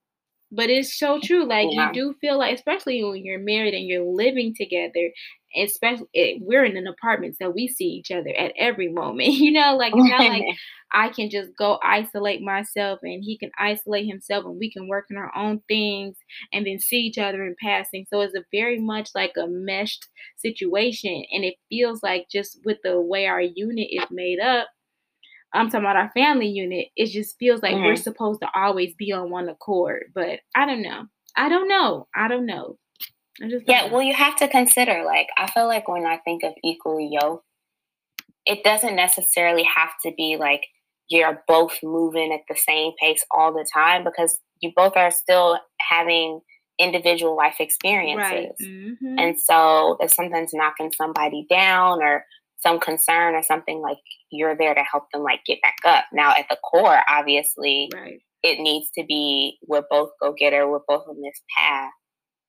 But 0.51 0.70
it's 0.70 0.98
so 0.98 1.20
true. 1.22 1.46
Like 1.46 1.68
yeah. 1.72 1.88
you 1.88 1.94
do 1.94 2.16
feel 2.22 2.38
like, 2.38 2.56
especially 2.56 3.04
when 3.04 3.25
you're 3.25 3.39
married 3.39 3.74
and 3.74 3.86
you're 3.86 4.06
living 4.06 4.54
together, 4.56 5.12
especially 5.56 6.08
it, 6.13 6.38
eh, 6.38 6.39
we're 6.42 6.63
in 6.63 6.77
an 6.77 6.88
apartment, 6.88 7.36
so 7.38 7.50
we 7.50 7.68
see 7.68 7.86
each 7.86 8.12
other 8.12 8.30
at 8.30 8.54
every 8.58 8.89
moment. 8.92 9.30
You 9.38 9.51
know, 9.51 9.75
like 9.77 9.94
it's 9.96 10.10
not 10.10 10.27
like 10.27 10.44
I 10.92 11.10
can 11.10 11.30
just 11.30 11.51
go 11.58 11.80
isolate 11.84 12.42
myself 12.42 13.00
and 13.04 13.24
he 13.24 13.38
can 13.38 13.51
isolate 13.60 14.08
himself 14.08 14.46
and 14.46 14.58
we 14.58 14.72
can 14.72 14.88
work 14.88 15.06
in 15.10 15.18
our 15.18 15.32
own 15.36 15.62
things 15.68 16.16
and 16.54 16.66
then 16.66 16.80
see 16.80 16.98
each 16.98 17.18
other 17.18 17.46
in 17.46 17.56
passing. 17.62 18.06
So 18.10 18.22
it's 18.22 18.36
a 18.36 18.46
very 18.51 18.80
much 18.80 19.10
like 19.13 19.34
a 19.38 19.48
meshed 19.48 20.08
situation. 20.38 21.24
And 21.32 21.44
it 21.44 21.56
feels 21.70 22.01
like 22.04 22.27
just 22.32 22.60
with 22.66 22.77
the 22.84 23.00
way 23.00 23.25
our 23.27 23.42
unit 23.42 23.88
is 23.92 24.06
made 24.12 24.39
up, 24.39 24.68
I'm 25.54 25.70
talking 25.70 25.86
about 25.86 25.96
our 25.96 26.12
family 26.13 26.48
unit, 26.48 26.88
it 26.96 27.08
just 27.08 27.36
feels 27.39 27.62
like 27.62 27.74
mm-hmm. 27.74 27.86
we're 27.86 27.96
supposed 27.96 28.42
to 28.42 28.50
always 28.54 28.94
be 28.98 29.12
on 29.12 29.30
one 29.30 29.50
accord. 29.50 30.06
But 30.13 30.39
I 30.56 30.66
don't 30.66 30.82
know. 30.82 31.06
I 31.36 31.50
don't 31.50 31.68
know. 31.68 32.08
I 32.16 32.27
don't 32.27 32.46
know. 32.46 32.77
I 33.42 33.50
just 33.50 33.66
yeah, 33.68 33.88
know. 33.88 33.94
well, 33.94 34.01
you 34.01 34.13
have 34.13 34.36
to 34.38 34.48
consider, 34.48 35.04
like, 35.06 35.27
I 35.38 35.50
feel 35.51 35.68
like 35.68 35.88
when 35.88 36.06
I 36.06 36.18
think 36.18 36.44
of 36.44 36.54
equally 36.63 37.10
yoked, 37.12 37.46
it 38.46 38.63
doesn't 38.63 38.96
necessarily 38.96 39.63
have 39.63 39.92
to 40.04 40.12
be 40.18 40.38
like 40.39 40.62
you're 41.10 41.44
both 41.48 41.77
moving 41.84 42.34
at 42.34 42.42
the 42.50 42.60
same 42.60 42.92
pace 43.00 43.24
all 43.32 43.54
the 43.54 43.66
time 43.72 44.04
because 44.04 44.39
you 44.62 44.72
both 44.75 44.98
are 44.98 45.12
still 45.12 45.60
having 45.80 46.42
individual 46.80 47.36
life 47.36 47.56
experiences. 47.60 48.32
Right. 48.32 48.50
Mm-hmm. 48.62 49.20
And 49.20 49.39
so 49.39 49.98
if 50.00 50.13
something's 50.13 50.54
knocking 50.54 50.92
somebody 50.96 51.46
down 51.50 52.01
or 52.01 52.25
some 52.59 52.79
concern 52.79 53.35
or 53.35 53.43
something 53.43 53.81
like 53.81 53.97
you're 54.31 54.57
there 54.57 54.73
to 54.73 54.83
help 54.83 55.03
them 55.13 55.23
like 55.23 55.41
get 55.45 55.61
back 55.61 55.75
up. 55.85 56.05
Now 56.11 56.31
at 56.31 56.45
the 56.49 56.57
core, 56.63 56.99
obviously 57.09 57.89
right. 57.93 58.19
it 58.43 58.59
needs 58.59 58.89
to 58.97 59.05
be 59.05 59.57
we're 59.67 59.85
both 59.89 60.09
go 60.21 60.33
getter, 60.37 60.69
we're 60.69 60.79
both 60.87 61.03
on 61.07 61.21
this 61.21 61.41
path. 61.57 61.91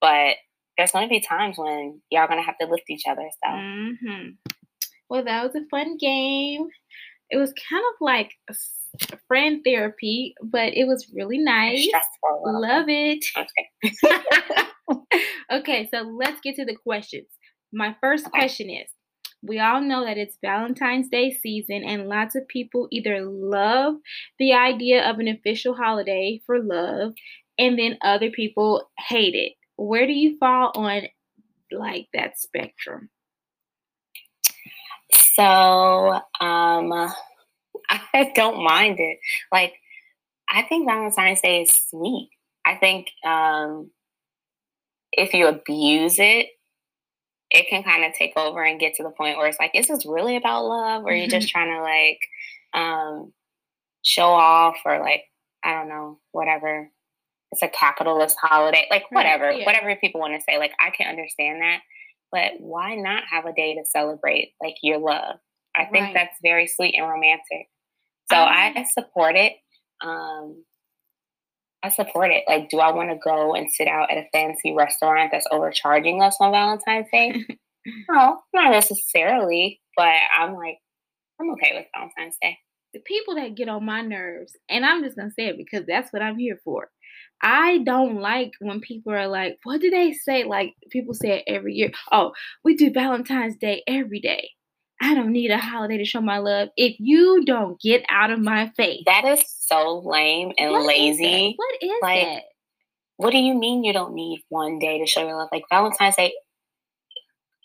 But 0.01 0.37
there's 0.77 0.93
gonna 0.93 1.09
be 1.09 1.21
times 1.21 1.57
when 1.59 2.01
y'all 2.11 2.29
gonna 2.29 2.43
have 2.43 2.59
to 2.59 2.67
lift 2.67 2.89
each 2.89 3.05
other. 3.09 3.29
So 3.45 3.51
mm-hmm. 3.51 4.29
Well, 5.11 5.25
that 5.25 5.43
was 5.43 5.55
a 5.55 5.67
fun 5.71 5.97
game 5.99 6.69
it 7.31 7.37
was 7.37 7.53
kind 7.69 7.83
of 7.83 7.95
like 8.01 8.33
friend 9.27 9.61
therapy, 9.65 10.35
but 10.43 10.75
it 10.75 10.87
was 10.87 11.11
really 11.15 11.39
nice. 11.39 11.87
Love 12.45 12.87
it. 12.89 13.25
Okay. 13.37 15.07
okay, 15.53 15.89
so 15.93 16.01
let's 16.01 16.41
get 16.43 16.57
to 16.57 16.65
the 16.65 16.75
questions. 16.75 17.27
My 17.73 17.95
first 18.01 18.27
okay. 18.27 18.39
question 18.39 18.71
is 18.71 18.89
we 19.43 19.61
all 19.61 19.81
know 19.81 20.05
that 20.05 20.19
it's 20.19 20.37
Valentine's 20.43 21.09
Day 21.09 21.31
season, 21.31 21.83
and 21.85 22.09
lots 22.09 22.35
of 22.35 22.49
people 22.49 22.89
either 22.91 23.25
love 23.25 23.95
the 24.39 24.53
idea 24.53 25.09
of 25.09 25.19
an 25.19 25.29
official 25.29 25.75
holiday 25.75 26.41
for 26.45 26.63
love, 26.63 27.15
and 27.59 27.79
then 27.79 27.99
other 28.03 28.31
people 28.31 28.91
hate 28.99 29.35
it. 29.35 29.53
Where 29.77 30.07
do 30.07 30.13
you 30.13 30.37
fall 30.39 30.73
on 30.75 31.03
like 31.71 32.09
that 32.15 32.39
spectrum? 32.39 33.11
So, 35.13 35.45
um, 35.45 36.93
I 37.91 38.33
don't 38.35 38.63
mind 38.63 38.99
it. 38.99 39.19
Like, 39.53 39.75
I 40.51 40.63
think 40.63 40.89
Valentine's 40.89 41.41
Day 41.41 41.63
is 41.63 41.73
sweet. 41.89 42.31
I 42.67 42.77
think 42.77 43.09
um, 43.25 43.91
if 45.13 45.33
you 45.33 45.47
abuse 45.47 46.19
it, 46.19 46.49
it 47.51 47.67
can 47.69 47.83
kind 47.83 48.05
of 48.05 48.13
take 48.13 48.37
over 48.37 48.63
and 48.63 48.81
get 48.81 48.95
to 48.95 49.03
the 49.03 49.11
point 49.11 49.39
where 49.39 49.47
it's 49.47 49.59
like, 49.59 49.71
is 49.75 49.89
this 49.89 50.05
really 50.05 50.37
about 50.37 50.67
love? 50.67 51.05
Or 51.05 51.13
you're 51.13 51.29
just 51.29 51.49
trying 51.49 51.75
to 51.75 51.83
like 51.83 52.19
um, 52.75 53.33
show 54.05 54.29
off 54.29 54.77
or 54.85 55.01
like, 55.01 55.23
I 55.65 55.75
don't 55.75 55.89
know, 55.89 56.19
whatever. 56.33 56.91
It's 57.51 57.63
a 57.63 57.69
capitalist 57.69 58.37
holiday, 58.41 58.87
like 58.91 59.11
whatever, 59.11 59.45
right, 59.45 59.61
yeah. 59.61 59.67
whatever 59.67 59.97
people 59.97 60.21
want 60.21 60.35
to 60.35 60.43
say. 60.47 60.59
Like, 60.59 60.73
I 60.79 60.91
can 60.91 61.09
understand 61.09 61.63
that. 61.63 61.81
But 62.31 62.53
why 62.61 62.95
not 62.95 63.23
have 63.31 63.47
a 63.47 63.55
day 63.55 63.75
to 63.75 63.85
celebrate 63.89 64.53
like 64.63 64.75
your 64.83 64.99
love? 64.99 65.37
I 65.75 65.87
think 65.87 66.07
right. 66.07 66.15
that's 66.15 66.37
very 66.43 66.67
sweet 66.67 66.95
and 66.95 67.09
romantic. 67.09 67.69
So 68.31 68.37
I 68.37 68.75
um 68.77 68.85
support 68.85 69.37
it. 69.37 69.55
Um, 70.05 70.65
I 71.83 71.91
support 71.91 72.31
it. 72.31 72.45
Like, 72.49 72.69
do 72.71 72.79
I 72.81 72.93
want 72.93 73.11
to 73.11 73.19
go 73.23 73.55
and 73.55 73.71
sit 73.71 73.87
out 73.87 74.11
at 74.11 74.19
a 74.19 74.29
fancy 74.33 74.75
restaurant 74.75 75.31
that's 75.31 75.47
overcharging 75.51 76.23
us 76.23 76.37
on 76.41 76.51
Valentine's 76.51 77.07
Day? 77.13 77.45
no, 78.11 78.41
not 78.53 78.71
necessarily. 78.73 79.81
But 79.97 80.15
I'm 80.39 80.55
like, 80.55 80.79
I'm 81.41 81.51
okay 81.53 81.73
with 81.75 81.87
Valentine's 81.95 82.37
Day. 82.43 82.59
The 82.95 83.01
people 83.01 83.37
that 83.37 83.55
get 83.55 83.69
on 83.69 83.85
my 83.85 84.01
nerves, 84.01 84.57
and 84.69 84.85
I'm 84.85 85.05
just 85.05 85.17
gonna 85.17 85.31
say 85.31 85.49
it 85.49 85.59
because 85.59 85.87
that's 85.87 86.13
what 86.13 86.23
I'm 86.23 86.39
here 86.39 86.59
for. 86.65 86.89
I 87.43 87.79
don't 87.79 88.21
like 88.21 88.53
when 88.61 88.81
people 88.81 89.13
are 89.13 89.29
like, 89.29 89.59
what 89.63 89.81
do 89.81 89.91
they 89.91 90.13
say? 90.13 90.45
Like 90.45 90.75
people 90.91 91.15
say 91.15 91.39
it 91.39 91.45
every 91.47 91.75
year. 91.75 91.93
Oh, 92.11 92.33
we 92.65 92.77
do 92.77 92.91
Valentine's 92.93 93.57
Day 93.57 93.83
every 93.87 94.21
day. 94.21 94.51
I 95.01 95.15
don't 95.15 95.33
need 95.33 95.51
a 95.51 95.59
holiday 95.59 95.99
to 95.99 96.05
show 96.05 96.21
my 96.21 96.39
love. 96.39 96.69
If 96.77 96.97
you 96.99 97.45
don't 97.45 97.81
get 97.81 98.05
out 98.09 98.31
of 98.31 98.41
my 98.41 98.71
face. 98.77 99.03
That 99.07 99.25
is 99.25 99.43
so 99.61 100.03
lame 100.05 100.53
and 100.59 100.73
what 100.73 100.87
lazy. 100.87 101.51
Is 101.51 101.55
what 101.57 101.75
is 101.81 101.91
like, 102.03 102.25
that? 102.25 102.43
What 103.17 103.31
do 103.31 103.39
you 103.39 103.55
mean 103.55 103.85
you 103.85 103.93
don't 103.93 104.15
need 104.15 104.43
one 104.49 104.79
day 104.79 104.99
to 104.99 105.07
show 105.07 105.27
your 105.27 105.37
love? 105.37 105.49
Like 105.53 105.65
Valentine's 105.71 106.17
Day 106.17 106.33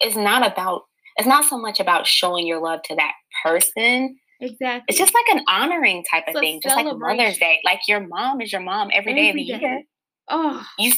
is 0.02 0.16
not 0.16 0.46
about 0.46 0.84
it's 1.16 1.28
not 1.28 1.46
so 1.46 1.60
much 1.60 1.80
about 1.80 2.08
showing 2.08 2.48
your 2.48 2.60
love 2.60 2.82
to 2.84 2.96
that 2.96 3.13
person. 3.44 4.18
Exactly. 4.42 4.86
It's 4.88 4.98
just 4.98 5.13
like 5.13 5.38
an 5.38 5.46
honoring 5.48 6.04
type 6.10 6.24
of 6.28 6.34
thing. 6.34 6.60
Just 6.62 6.75
like 6.75 6.86
Mother's 6.98 7.38
Day. 7.38 7.60
Like 7.63 7.80
your 7.88 8.06
mom 8.06 8.42
is 8.42 8.52
your 8.52 8.62
mom 8.62 8.90
every, 8.94 9.12
every 9.12 9.22
day 9.22 9.30
of 9.30 9.36
the 9.36 9.46
day. 9.46 9.60
year. 9.60 9.84
Oh. 10.30 10.66
You 10.80 10.94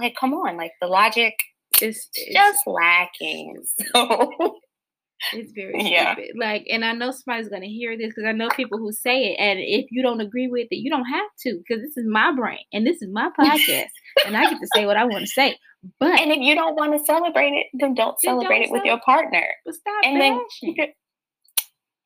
like 0.00 0.14
come 0.18 0.34
on, 0.34 0.56
like 0.56 0.72
the 0.80 0.88
logic 0.88 1.34
is 1.80 2.08
just 2.32 2.60
lacking. 2.66 3.64
So 3.94 4.58
it's 5.32 5.52
very 5.52 5.74
yeah. 5.90 6.14
stupid. 6.14 6.32
Like, 6.38 6.66
and 6.70 6.84
I 6.84 6.92
know 6.92 7.10
somebody's 7.10 7.48
gonna 7.48 7.66
hear 7.66 7.96
this 7.96 8.08
because 8.08 8.24
I 8.26 8.32
know 8.32 8.48
people 8.50 8.78
who 8.78 8.92
say 8.92 9.32
it. 9.32 9.36
And 9.38 9.58
if 9.60 9.86
you 9.90 10.02
don't 10.02 10.20
agree 10.20 10.48
with 10.48 10.68
it, 10.70 10.76
you 10.76 10.90
don't 10.90 11.06
have 11.06 11.28
to 11.40 11.58
because 11.66 11.82
this 11.82 11.96
is 11.96 12.06
my 12.06 12.32
brain 12.32 12.64
and 12.72 12.86
this 12.86 13.02
is 13.02 13.08
my 13.10 13.30
podcast, 13.38 13.90
and 14.26 14.36
I 14.36 14.50
get 14.50 14.60
to 14.60 14.68
say 14.74 14.86
what 14.86 14.96
I 14.96 15.04
want 15.04 15.24
to 15.24 15.30
say. 15.30 15.58
But 15.98 16.20
and 16.20 16.32
if 16.32 16.38
you 16.38 16.54
don't 16.54 16.74
want 16.74 16.92
to 16.98 17.04
celebrate 17.04 17.52
it, 17.52 17.66
then 17.74 17.94
don't 17.94 18.16
then 18.22 18.34
celebrate 18.34 18.58
don't 18.58 18.68
it 18.68 18.72
with 18.72 18.84
your 18.84 19.00
partner. 19.00 19.46
But 19.64 19.74
stop 19.74 20.04
and 20.04 20.18
bashing. 20.18 20.74
then 20.76 20.88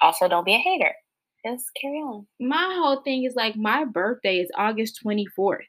also 0.00 0.28
don't 0.28 0.44
be 0.44 0.54
a 0.54 0.58
hater. 0.58 0.92
Just 1.46 1.70
carry 1.80 1.96
on. 1.96 2.26
My 2.38 2.76
whole 2.78 3.00
thing 3.02 3.24
is 3.24 3.34
like 3.34 3.56
my 3.56 3.84
birthday 3.84 4.38
is 4.38 4.50
August 4.56 4.98
twenty 5.02 5.26
fourth. 5.34 5.64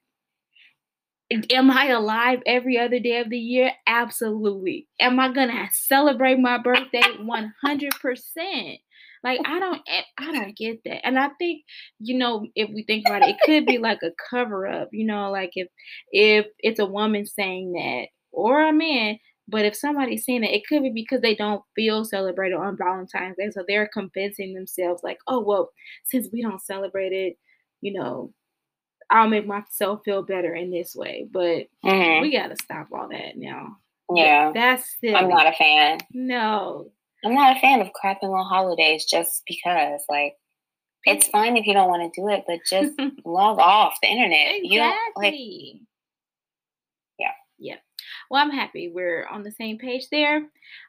Am 1.51 1.71
I 1.71 1.87
alive 1.87 2.39
every 2.45 2.77
other 2.77 2.99
day 2.99 3.19
of 3.19 3.29
the 3.29 3.37
year? 3.37 3.71
Absolutely. 3.87 4.87
Am 4.99 5.19
I 5.19 5.31
gonna 5.31 5.69
celebrate 5.71 6.39
my 6.39 6.57
birthday? 6.57 7.01
100%. 7.01 8.79
Like 9.23 9.39
I 9.45 9.59
don't 9.59 9.81
eh, 9.87 10.01
I 10.17 10.31
don't 10.31 10.57
get 10.57 10.81
that. 10.85 11.05
And 11.05 11.19
I 11.19 11.29
think, 11.37 11.63
you 11.99 12.17
know, 12.17 12.47
if 12.55 12.69
we 12.73 12.83
think 12.83 13.05
about 13.07 13.21
it, 13.21 13.35
it 13.35 13.37
could 13.45 13.65
be 13.65 13.77
like 13.77 13.99
a 14.03 14.11
cover 14.29 14.67
up, 14.67 14.89
you 14.91 15.05
know, 15.05 15.29
like 15.31 15.51
if 15.55 15.67
if 16.11 16.47
it's 16.59 16.79
a 16.79 16.85
woman 16.85 17.25
saying 17.25 17.73
that 17.73 18.07
or 18.31 18.67
a 18.67 18.73
man, 18.73 19.19
but 19.47 19.65
if 19.65 19.75
somebody's 19.75 20.25
saying 20.25 20.43
it, 20.43 20.51
it 20.51 20.65
could 20.67 20.81
be 20.81 20.91
because 20.93 21.21
they 21.21 21.35
don't 21.35 21.61
feel 21.75 22.03
celebrated 22.03 22.55
on 22.55 22.77
Valentine's 22.77 23.37
Day. 23.37 23.51
So 23.51 23.63
they're 23.67 23.89
convincing 23.93 24.53
themselves 24.53 25.03
like, 25.03 25.19
oh 25.27 25.41
well, 25.41 25.69
since 26.05 26.27
we 26.33 26.41
don't 26.41 26.61
celebrate 26.61 27.11
it, 27.11 27.37
you 27.81 27.93
know, 27.93 28.33
I'll 29.11 29.27
make 29.27 29.45
myself 29.45 30.01
feel 30.05 30.23
better 30.23 30.55
in 30.55 30.71
this 30.71 30.95
way. 30.95 31.27
But 31.29 31.67
mm-hmm. 31.85 32.21
we 32.21 32.31
gotta 32.31 32.55
stop 32.55 32.87
all 32.91 33.09
that 33.09 33.37
now. 33.37 33.77
Yeah. 34.13 34.51
That's 34.53 34.97
silly. 34.99 35.15
I'm 35.15 35.29
not 35.29 35.47
a 35.47 35.53
fan. 35.53 35.99
No. 36.13 36.91
I'm 37.23 37.35
not 37.35 37.55
a 37.55 37.59
fan 37.59 37.81
of 37.81 37.89
crapping 37.89 38.33
on 38.35 38.45
holidays 38.45 39.05
just 39.05 39.43
because, 39.47 40.01
like, 40.09 40.35
it's 41.05 41.27
fine 41.27 41.57
if 41.57 41.65
you 41.65 41.73
don't 41.73 41.89
want 41.89 42.11
to 42.11 42.21
do 42.21 42.27
it, 42.29 42.43
but 42.47 42.59
just 42.67 42.99
log 43.25 43.59
off 43.59 43.97
the 44.01 44.07
internet. 44.07 44.55
Exactly. 44.55 44.69
You 44.69 44.79
don't 44.79 45.15
like. 45.17 45.33
Yeah. 47.19 47.31
Yeah. 47.59 47.75
Well, 48.29 48.41
I'm 48.41 48.51
happy 48.51 48.91
we're 48.93 49.27
on 49.27 49.43
the 49.43 49.51
same 49.51 49.77
page 49.77 50.07
there. 50.11 50.47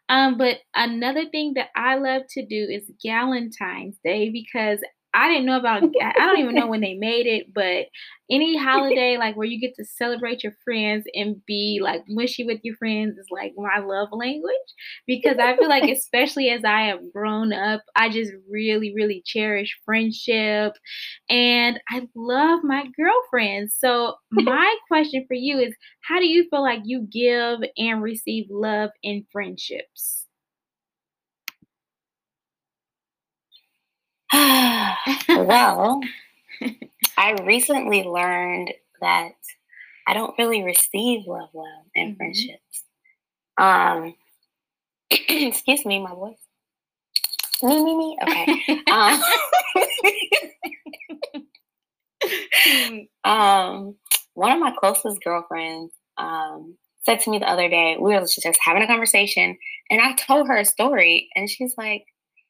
Um, 0.08 0.38
but 0.38 0.58
another 0.74 1.26
thing 1.28 1.54
that 1.54 1.68
I 1.76 1.96
love 1.96 2.22
to 2.30 2.46
do 2.46 2.66
is 2.70 2.90
Galentine's 3.04 3.98
Day 4.04 4.30
because 4.30 4.78
I 5.14 5.28
didn't 5.28 5.46
know 5.46 5.58
about 5.58 5.82
I 6.00 6.12
don't 6.26 6.38
even 6.38 6.54
know 6.54 6.66
when 6.66 6.80
they 6.82 6.94
made 6.94 7.26
it, 7.26 7.52
but 7.54 7.86
any 8.30 8.56
holiday 8.56 9.18
like 9.18 9.36
where 9.36 9.46
you 9.46 9.60
get 9.60 9.74
to 9.76 9.84
celebrate 9.84 10.42
your 10.42 10.54
friends 10.64 11.04
and 11.14 11.44
be 11.46 11.80
like 11.82 12.02
mushy 12.08 12.44
with 12.44 12.60
your 12.62 12.76
friends 12.76 13.18
is 13.18 13.26
like 13.30 13.52
my 13.56 13.78
love 13.78 14.08
language 14.12 14.52
because 15.06 15.36
I 15.38 15.56
feel 15.56 15.68
like 15.68 15.84
especially 15.90 16.48
as 16.48 16.64
I 16.64 16.82
have 16.86 17.12
grown 17.12 17.52
up, 17.52 17.82
I 17.94 18.08
just 18.08 18.32
really 18.50 18.94
really 18.94 19.22
cherish 19.24 19.78
friendship 19.84 20.74
and 21.28 21.80
I 21.90 22.08
love 22.14 22.60
my 22.64 22.84
girlfriends. 22.96 23.74
So 23.78 24.14
my 24.30 24.74
question 24.88 25.24
for 25.28 25.34
you 25.34 25.58
is 25.58 25.74
how 26.02 26.18
do 26.18 26.26
you 26.26 26.48
feel 26.50 26.62
like 26.62 26.80
you 26.84 27.06
give 27.10 27.60
and 27.76 28.02
receive 28.02 28.46
love 28.50 28.90
in 29.02 29.26
friendships? 29.32 30.21
well, 35.28 36.00
I 37.18 37.36
recently 37.44 38.02
learned 38.02 38.72
that 39.00 39.32
I 40.06 40.14
don't 40.14 40.34
really 40.38 40.62
receive 40.62 41.26
love 41.26 41.50
well 41.52 41.84
in 41.94 42.08
mm-hmm. 42.08 42.16
friendships. 42.16 42.84
Um, 43.58 44.14
excuse 45.10 45.84
me, 45.84 46.02
my 46.02 46.14
voice. 46.14 46.36
Me, 47.62 47.84
me, 47.84 47.96
me. 47.96 48.16
Okay. 48.22 48.80
um, 48.90 49.22
um, 53.24 53.94
one 54.34 54.52
of 54.52 54.58
my 54.58 54.72
closest 54.78 55.22
girlfriends 55.22 55.92
um, 56.16 56.76
said 57.02 57.20
to 57.20 57.30
me 57.30 57.38
the 57.38 57.50
other 57.50 57.68
day, 57.68 57.96
we 58.00 58.14
were 58.14 58.20
just 58.20 58.58
having 58.64 58.82
a 58.82 58.86
conversation, 58.86 59.58
and 59.90 60.00
I 60.00 60.14
told 60.14 60.48
her 60.48 60.56
a 60.56 60.64
story, 60.64 61.28
and 61.36 61.50
she's 61.50 61.74
like, 61.76 62.04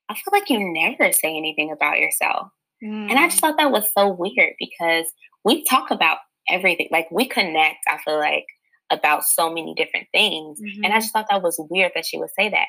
I 0.09 0.15
feel 0.15 0.33
like 0.33 0.51
you 0.51 0.61
never 0.61 1.13
say 1.13 1.37
anything 1.37 1.71
about 1.73 1.99
yourself. 1.99 2.49
Mm. 2.85 3.11
And 3.11 3.19
I 3.19 3.27
just 3.27 3.39
mm. 3.39 3.41
thought 3.41 3.59
that 3.59 3.71
was 3.71 3.89
so 3.97 4.09
weird 4.09 4.55
because 4.59 5.07
we 5.45 5.65
talk 5.65 5.91
about 5.91 6.19
everything. 6.49 6.89
Like 6.91 7.09
we 7.11 7.27
connect, 7.27 7.79
I 7.89 7.99
feel 8.05 8.19
like, 8.19 8.47
about 8.93 9.25
so 9.25 9.49
many 9.49 9.75
different 9.75 10.07
things. 10.13 10.61
Mm-hmm. 10.61 10.85
And 10.85 10.87
I 10.93 10.97
mm-hmm. 10.97 11.01
just 11.01 11.13
thought 11.13 11.27
that 11.31 11.43
was 11.43 11.61
weird 11.71 11.93
that 11.95 12.07
she 12.07 12.19
would 12.19 12.31
say 12.39 12.51
that. 12.51 12.67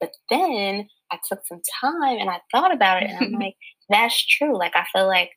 But 0.00 0.10
then 0.30 0.86
I 1.10 1.18
took 1.28 1.40
some 1.46 1.62
time 1.80 2.18
and 2.18 2.28
I 2.28 2.40
thought 2.52 2.74
about 2.74 3.02
it 3.02 3.10
and 3.10 3.18
I'm 3.18 3.32
like, 3.40 3.54
that's 3.88 4.24
true. 4.26 4.56
Like 4.56 4.76
I 4.76 4.84
feel 4.92 5.06
like 5.06 5.30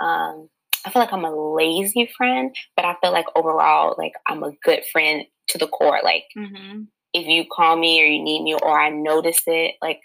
um 0.00 0.48
I 0.86 0.90
feel 0.90 1.00
like 1.00 1.12
I'm 1.12 1.24
a 1.24 1.54
lazy 1.54 2.10
friend, 2.16 2.54
but 2.76 2.84
I 2.84 2.96
feel 3.00 3.12
like 3.12 3.24
overall, 3.34 3.94
like 3.96 4.12
I'm 4.26 4.42
a 4.42 4.52
good 4.64 4.82
friend 4.92 5.24
to 5.48 5.58
the 5.58 5.66
core. 5.66 6.00
Like 6.02 6.24
mm-hmm. 6.36 6.82
if 7.12 7.26
you 7.26 7.44
call 7.50 7.76
me 7.76 8.02
or 8.02 8.06
you 8.06 8.22
need 8.22 8.42
me 8.42 8.54
or 8.54 8.78
I 8.78 8.90
notice 8.90 9.42
it, 9.46 9.74
like 9.82 10.00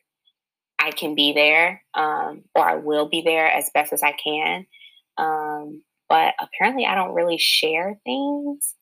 I 0.89 0.91
can 0.91 1.13
be 1.13 1.33
there 1.33 1.83
um, 1.93 2.43
or 2.55 2.67
I 2.67 2.75
will 2.75 3.07
be 3.07 3.21
there 3.21 3.47
as 3.47 3.69
best 3.75 3.93
as 3.93 4.01
I 4.01 4.13
can. 4.13 4.65
Um, 5.19 5.83
but 6.07 6.33
apparently, 6.39 6.87
I 6.87 6.95
don't 6.95 7.13
really 7.13 7.37
share 7.37 7.99
things 8.03 8.73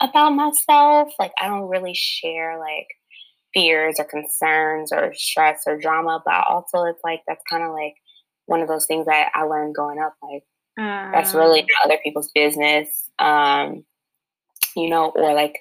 about 0.00 0.30
myself. 0.30 1.12
Like, 1.18 1.32
I 1.40 1.46
don't 1.46 1.68
really 1.68 1.94
share 1.94 2.58
like 2.58 2.88
fears 3.54 3.96
or 4.00 4.04
concerns 4.04 4.90
or 4.92 5.14
stress 5.14 5.62
or 5.66 5.78
drama. 5.78 6.20
But 6.24 6.44
also, 6.48 6.84
it's 6.84 7.00
like 7.04 7.22
that's 7.28 7.44
kind 7.48 7.62
of 7.62 7.72
like 7.72 7.94
one 8.46 8.60
of 8.60 8.66
those 8.66 8.86
things 8.86 9.06
that 9.06 9.30
I 9.34 9.44
learned 9.44 9.76
growing 9.76 10.00
up. 10.00 10.14
Like, 10.20 10.42
that's 11.12 11.34
really 11.34 11.60
not 11.60 11.84
other 11.84 12.00
people's 12.02 12.32
business. 12.34 12.88
Um, 13.20 13.84
you 14.74 14.90
know, 14.90 15.10
or 15.10 15.34
like 15.34 15.54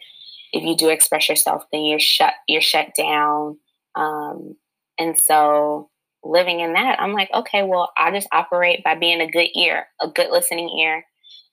if 0.51 0.63
you 0.63 0.75
do 0.75 0.89
express 0.89 1.29
yourself, 1.29 1.63
then 1.71 1.85
you're 1.85 1.99
shut. 1.99 2.33
You're 2.47 2.61
shut 2.61 2.95
down. 2.97 3.59
Um, 3.93 4.55
and 4.97 5.19
so 5.19 5.89
living 6.23 6.59
in 6.59 6.73
that, 6.73 6.99
I'm 6.99 7.13
like, 7.13 7.29
okay, 7.33 7.63
well, 7.63 7.91
I 7.97 8.11
just 8.11 8.27
operate 8.31 8.83
by 8.83 8.95
being 8.95 9.21
a 9.21 9.29
good 9.29 9.49
ear, 9.55 9.87
a 10.01 10.07
good 10.07 10.31
listening 10.31 10.69
ear, 10.79 11.05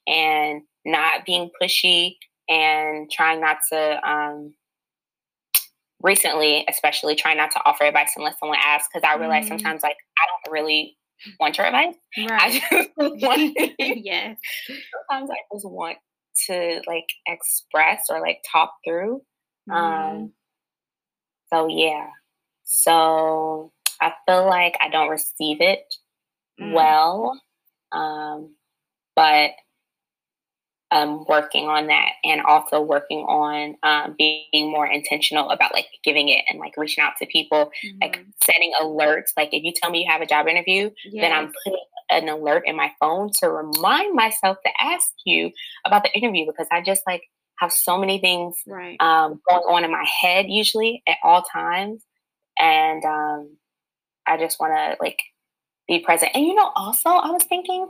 and 0.07 0.63
not 0.85 1.25
being 1.25 1.51
pushy 1.61 2.17
and 2.49 3.11
trying 3.11 3.41
not 3.41 3.59
to 3.73 4.09
um, 4.09 4.55
recently 6.05 6.65
especially 6.69 7.17
trying 7.17 7.39
not 7.39 7.51
to 7.51 7.61
offer 7.65 7.85
advice 7.85 8.13
unless 8.17 8.39
someone 8.39 8.59
asks 8.63 8.89
because 8.93 9.09
i 9.09 9.19
realize 9.19 9.45
mm-hmm. 9.45 9.57
sometimes 9.57 9.83
like 9.83 9.97
i 10.19 10.27
don't 10.29 10.53
really 10.53 10.97
want 11.41 11.57
your 11.57 11.67
advice 11.67 11.95
right. 12.19 12.31
i 12.31 12.53
just 12.53 12.91
want 13.23 13.57
yes 13.79 14.37
sometimes 15.09 15.31
i 15.31 15.55
just 15.55 15.67
want 15.67 15.97
to 16.47 16.83
like 16.87 17.07
express 17.27 18.05
or 18.11 18.21
like 18.21 18.39
talk 18.53 18.75
through 18.87 19.23
mm-hmm. 19.69 19.73
um 19.73 20.33
so 21.51 21.69
yeah 21.69 22.07
so 22.65 23.73
I 24.01 24.13
feel 24.27 24.47
like 24.47 24.77
I 24.83 24.89
don't 24.89 25.09
receive 25.09 25.61
it 25.61 25.95
mm. 26.61 26.73
well, 26.73 27.41
um, 27.93 28.55
but 29.17 29.51
I'm 30.91 31.25
working 31.25 31.67
on 31.67 31.89
that 31.89 32.11
and 32.23 32.41
also 32.43 32.81
working 32.81 33.21
on 33.21 33.75
um, 33.83 34.15
being 34.17 34.71
more 34.71 34.87
intentional 34.87 35.51
about 35.51 35.75
like 35.75 35.87
giving 36.05 36.29
it 36.29 36.45
and 36.49 36.61
like 36.61 36.75
reaching 36.77 37.03
out 37.03 37.15
to 37.19 37.27
people, 37.27 37.73
mm-hmm. 37.85 37.99
like 38.01 38.25
setting 38.43 38.73
alerts. 38.81 39.31
Like 39.37 39.49
if 39.53 39.65
you 39.65 39.73
tell 39.75 39.91
me 39.91 40.05
you 40.05 40.11
have 40.11 40.21
a 40.21 40.27
job 40.27 40.47
interview, 40.47 40.91
yes. 41.05 41.23
then 41.23 41.33
I'm 41.33 41.53
putting 41.65 41.81
an 42.11 42.29
alert 42.29 42.65
in 42.67 42.77
my 42.77 42.93
phone 43.01 43.31
to 43.41 43.51
remind 43.51 44.15
myself 44.15 44.59
to 44.65 44.71
ask 44.81 45.11
you 45.25 45.51
about 45.85 46.05
the 46.05 46.13
interview 46.13 46.47
because 46.47 46.69
I 46.71 46.81
just 46.81 47.03
like 47.07 47.23
have 47.59 47.73
so 47.73 47.99
many 47.99 48.21
things 48.21 48.57
right. 48.67 48.97
um, 49.01 49.41
going 49.49 49.63
on 49.63 49.85
in 49.85 49.91
my 49.91 50.05
head 50.21 50.47
usually 50.49 51.03
at 51.09 51.17
all 51.25 51.43
times 51.43 52.05
and 52.59 53.05
um, 53.05 53.57
I 54.27 54.37
just 54.39 54.59
want 54.61 54.73
to 54.73 54.97
like 55.03 55.21
be 55.89 56.01
present. 56.01 56.33
And 56.35 56.45
you 56.45 56.55
know, 56.55 56.71
also 56.77 57.09
I 57.11 57.31
was 57.31 57.45
thinking. 57.45 57.89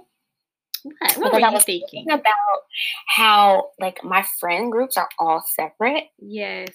What, 0.82 1.16
what 1.16 1.32
were 1.32 1.38
you 1.40 1.46
I 1.46 1.50
was 1.50 1.64
thinking? 1.64 1.88
thinking 1.90 2.12
about 2.12 2.60
how 3.08 3.70
like 3.80 4.04
my 4.04 4.24
friend 4.38 4.70
groups 4.70 4.98
are 4.98 5.08
all 5.18 5.42
separate. 5.54 6.04
Yes. 6.18 6.68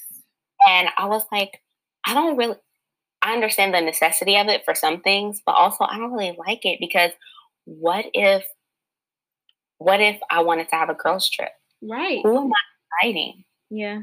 And 0.67 0.89
I 0.97 1.05
was 1.05 1.23
like, 1.31 1.61
I 2.05 2.15
don't 2.15 2.35
really 2.35 2.55
I 3.21 3.33
understand 3.33 3.73
the 3.73 3.81
necessity 3.81 4.37
of 4.37 4.47
it 4.47 4.63
for 4.65 4.73
some 4.73 5.01
things, 5.01 5.41
but 5.45 5.51
also 5.53 5.83
I 5.83 5.97
don't 5.97 6.13
really 6.13 6.35
like 6.47 6.65
it 6.65 6.79
because 6.79 7.11
what 7.65 8.05
if 8.13 8.43
what 9.77 10.01
if 10.01 10.19
I 10.29 10.41
wanted 10.41 10.69
to 10.69 10.75
have 10.75 10.89
a 10.89 10.93
girls 10.93 11.29
trip? 11.29 11.51
Right. 11.81 12.19
Who 12.23 12.37
am 12.37 12.51
I 12.51 13.07
inviting? 13.07 13.43
Yeah. 13.69 14.01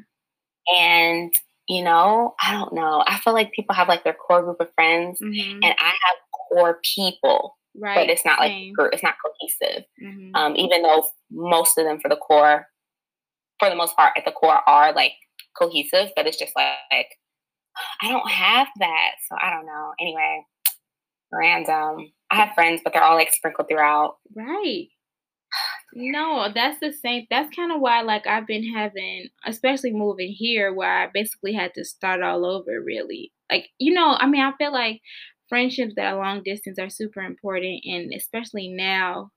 And 0.74 1.34
you 1.68 1.82
know, 1.82 2.34
I 2.40 2.52
don't 2.52 2.72
know. 2.72 3.02
I 3.06 3.18
feel 3.18 3.32
like 3.32 3.52
people 3.52 3.74
have 3.74 3.88
like 3.88 4.04
their 4.04 4.14
core 4.14 4.42
group 4.42 4.60
of 4.60 4.72
friends, 4.74 5.18
mm-hmm. 5.20 5.58
and 5.62 5.74
I 5.78 5.86
have 5.86 6.16
core 6.48 6.80
people, 6.94 7.56
right? 7.76 7.96
But 7.96 8.10
it's 8.10 8.24
not 8.24 8.38
like 8.38 8.52
it's 8.92 9.02
not 9.02 9.14
cohesive. 9.24 9.84
Mm-hmm. 10.02 10.34
Um, 10.34 10.56
even 10.56 10.82
though 10.82 11.06
most 11.30 11.78
of 11.78 11.84
them, 11.84 11.98
for 12.00 12.08
the 12.08 12.16
core, 12.16 12.66
for 13.58 13.68
the 13.68 13.76
most 13.76 13.96
part, 13.96 14.12
at 14.16 14.24
the 14.24 14.32
core 14.32 14.60
are 14.68 14.92
like 14.92 15.12
cohesive, 15.58 16.10
but 16.14 16.26
it's 16.26 16.38
just 16.38 16.52
like, 16.54 16.68
like 16.92 17.08
I 18.02 18.08
don't 18.08 18.30
have 18.30 18.68
that, 18.78 19.10
so 19.28 19.36
I 19.40 19.50
don't 19.50 19.66
know. 19.66 19.92
Anyway, 20.00 20.44
random. 21.32 22.12
I 22.30 22.36
have 22.36 22.54
friends, 22.54 22.80
but 22.82 22.92
they're 22.92 23.04
all 23.04 23.14
like 23.14 23.32
sprinkled 23.32 23.68
throughout. 23.68 24.16
Right. 24.34 24.88
No, 25.98 26.48
that's 26.54 26.78
the 26.78 26.92
same. 26.92 27.26
That's 27.30 27.56
kind 27.56 27.72
of 27.72 27.80
why, 27.80 28.02
like, 28.02 28.26
I've 28.26 28.46
been 28.46 28.70
having, 28.74 29.28
especially 29.46 29.92
moving 29.92 30.30
here, 30.30 30.74
where 30.74 31.04
I 31.04 31.08
basically 31.12 31.54
had 31.54 31.72
to 31.74 31.86
start 31.86 32.22
all 32.22 32.44
over, 32.44 32.82
really. 32.82 33.32
Like, 33.50 33.70
you 33.78 33.94
know, 33.94 34.14
I 34.18 34.26
mean, 34.26 34.42
I 34.42 34.52
feel 34.58 34.72
like 34.72 35.00
friendships 35.48 35.94
that 35.96 36.12
are 36.12 36.18
long 36.18 36.42
distance 36.42 36.78
are 36.78 36.90
super 36.90 37.22
important. 37.22 37.82
And 37.86 38.12
especially 38.12 38.68
now 38.68 39.30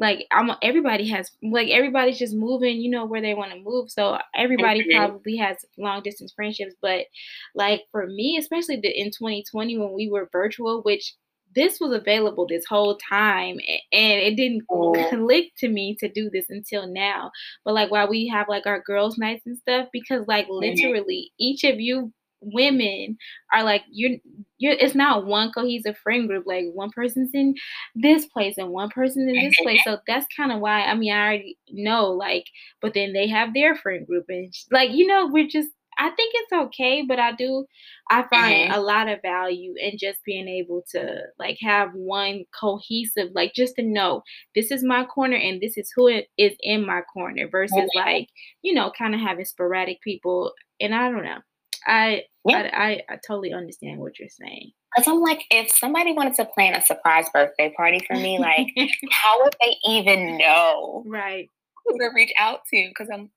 like 0.00 0.26
I'm 0.32 0.50
everybody 0.62 1.08
has 1.08 1.30
like 1.42 1.68
everybody's 1.68 2.18
just 2.18 2.34
moving, 2.34 2.80
you 2.80 2.90
know, 2.90 3.04
where 3.04 3.20
they 3.20 3.34
want 3.34 3.52
to 3.52 3.60
move. 3.60 3.90
So 3.90 4.18
everybody 4.34 4.80
mm-hmm. 4.80 4.98
probably 4.98 5.36
has 5.36 5.58
long 5.78 6.02
distance 6.02 6.32
friendships, 6.34 6.74
but 6.82 7.06
like 7.54 7.82
for 7.92 8.06
me, 8.06 8.36
especially 8.38 8.80
the, 8.80 8.88
in 8.88 9.08
2020 9.08 9.78
when 9.78 9.92
we 9.92 10.10
were 10.10 10.28
virtual, 10.32 10.82
which 10.82 11.14
this 11.54 11.80
was 11.80 11.92
available 11.92 12.46
this 12.46 12.64
whole 12.66 12.96
time 12.96 13.58
and 13.92 14.20
it 14.20 14.36
didn't 14.36 14.62
oh. 14.70 14.92
click 15.10 15.52
to 15.58 15.68
me 15.68 15.96
to 15.98 16.08
do 16.08 16.30
this 16.30 16.46
until 16.50 16.86
now 16.86 17.30
but 17.64 17.74
like 17.74 17.90
while 17.90 18.08
we 18.08 18.26
have 18.28 18.48
like 18.48 18.66
our 18.66 18.80
girls 18.80 19.18
nights 19.18 19.46
and 19.46 19.58
stuff 19.58 19.88
because 19.92 20.26
like 20.26 20.46
mm-hmm. 20.46 20.60
literally 20.60 21.32
each 21.38 21.64
of 21.64 21.80
you 21.80 22.12
women 22.52 23.16
are 23.52 23.62
like 23.62 23.82
you're 23.90 24.18
you're 24.58 24.74
it's 24.74 24.94
not 24.94 25.26
one 25.26 25.50
cohesive 25.52 25.96
friend 25.96 26.28
group 26.28 26.44
like 26.46 26.66
one 26.74 26.90
person's 26.90 27.30
in 27.32 27.54
this 27.94 28.26
place 28.26 28.58
and 28.58 28.68
one 28.68 28.90
person 28.90 29.28
in 29.28 29.34
this 29.34 29.54
place 29.62 29.80
so 29.84 29.98
that's 30.06 30.26
kind 30.36 30.52
of 30.52 30.60
why 30.60 30.82
i 30.82 30.94
mean 30.94 31.12
i 31.12 31.18
already 31.18 31.58
know 31.70 32.10
like 32.10 32.44
but 32.82 32.94
then 32.94 33.12
they 33.12 33.26
have 33.26 33.54
their 33.54 33.74
friend 33.74 34.06
group 34.06 34.26
and 34.28 34.52
like 34.70 34.90
you 34.90 35.06
know 35.06 35.26
we're 35.26 35.48
just 35.48 35.70
I 35.98 36.10
think 36.10 36.32
it's 36.34 36.52
okay, 36.52 37.04
but 37.06 37.18
I 37.18 37.32
do 37.32 37.66
I 38.10 38.24
find 38.28 38.70
mm-hmm. 38.70 38.78
a 38.78 38.80
lot 38.80 39.08
of 39.08 39.22
value 39.22 39.74
in 39.78 39.96
just 39.98 40.18
being 40.24 40.46
able 40.46 40.84
to 40.90 41.22
like 41.38 41.58
have 41.62 41.90
one 41.94 42.44
cohesive 42.58 43.30
like 43.34 43.54
just 43.54 43.76
to 43.76 43.82
know 43.82 44.22
this 44.54 44.70
is 44.70 44.84
my 44.84 45.04
corner 45.04 45.36
and 45.36 45.60
this 45.60 45.78
is 45.78 45.90
who 45.94 46.08
is 46.36 46.52
in 46.60 46.86
my 46.86 47.00
corner 47.12 47.48
versus 47.48 47.76
mm-hmm. 47.76 47.98
like, 47.98 48.28
you 48.62 48.74
know, 48.74 48.92
kind 48.96 49.14
of 49.14 49.20
having 49.20 49.44
sporadic 49.44 50.02
people 50.02 50.52
and 50.80 50.94
I 50.94 51.10
don't 51.10 51.24
know. 51.24 51.38
I, 51.86 52.24
yeah. 52.46 52.70
I, 52.72 52.86
I 52.86 53.02
I 53.10 53.18
totally 53.26 53.52
understand 53.52 54.00
what 54.00 54.18
you're 54.18 54.28
saying. 54.28 54.72
Cause 54.96 55.08
I'm 55.08 55.20
like, 55.20 55.42
if 55.50 55.70
somebody 55.70 56.12
wanted 56.12 56.34
to 56.34 56.44
plan 56.44 56.74
a 56.74 56.80
surprise 56.80 57.26
birthday 57.32 57.72
party 57.76 58.00
for 58.06 58.14
me, 58.14 58.38
like, 58.38 58.68
how 59.10 59.42
would 59.42 59.54
they 59.60 59.76
even 59.88 60.38
know? 60.38 61.02
Right. 61.06 61.50
Who 61.84 61.98
to 61.98 62.10
reach 62.14 62.32
out 62.38 62.60
to? 62.72 62.88
Because 62.88 63.08
I'm 63.12 63.30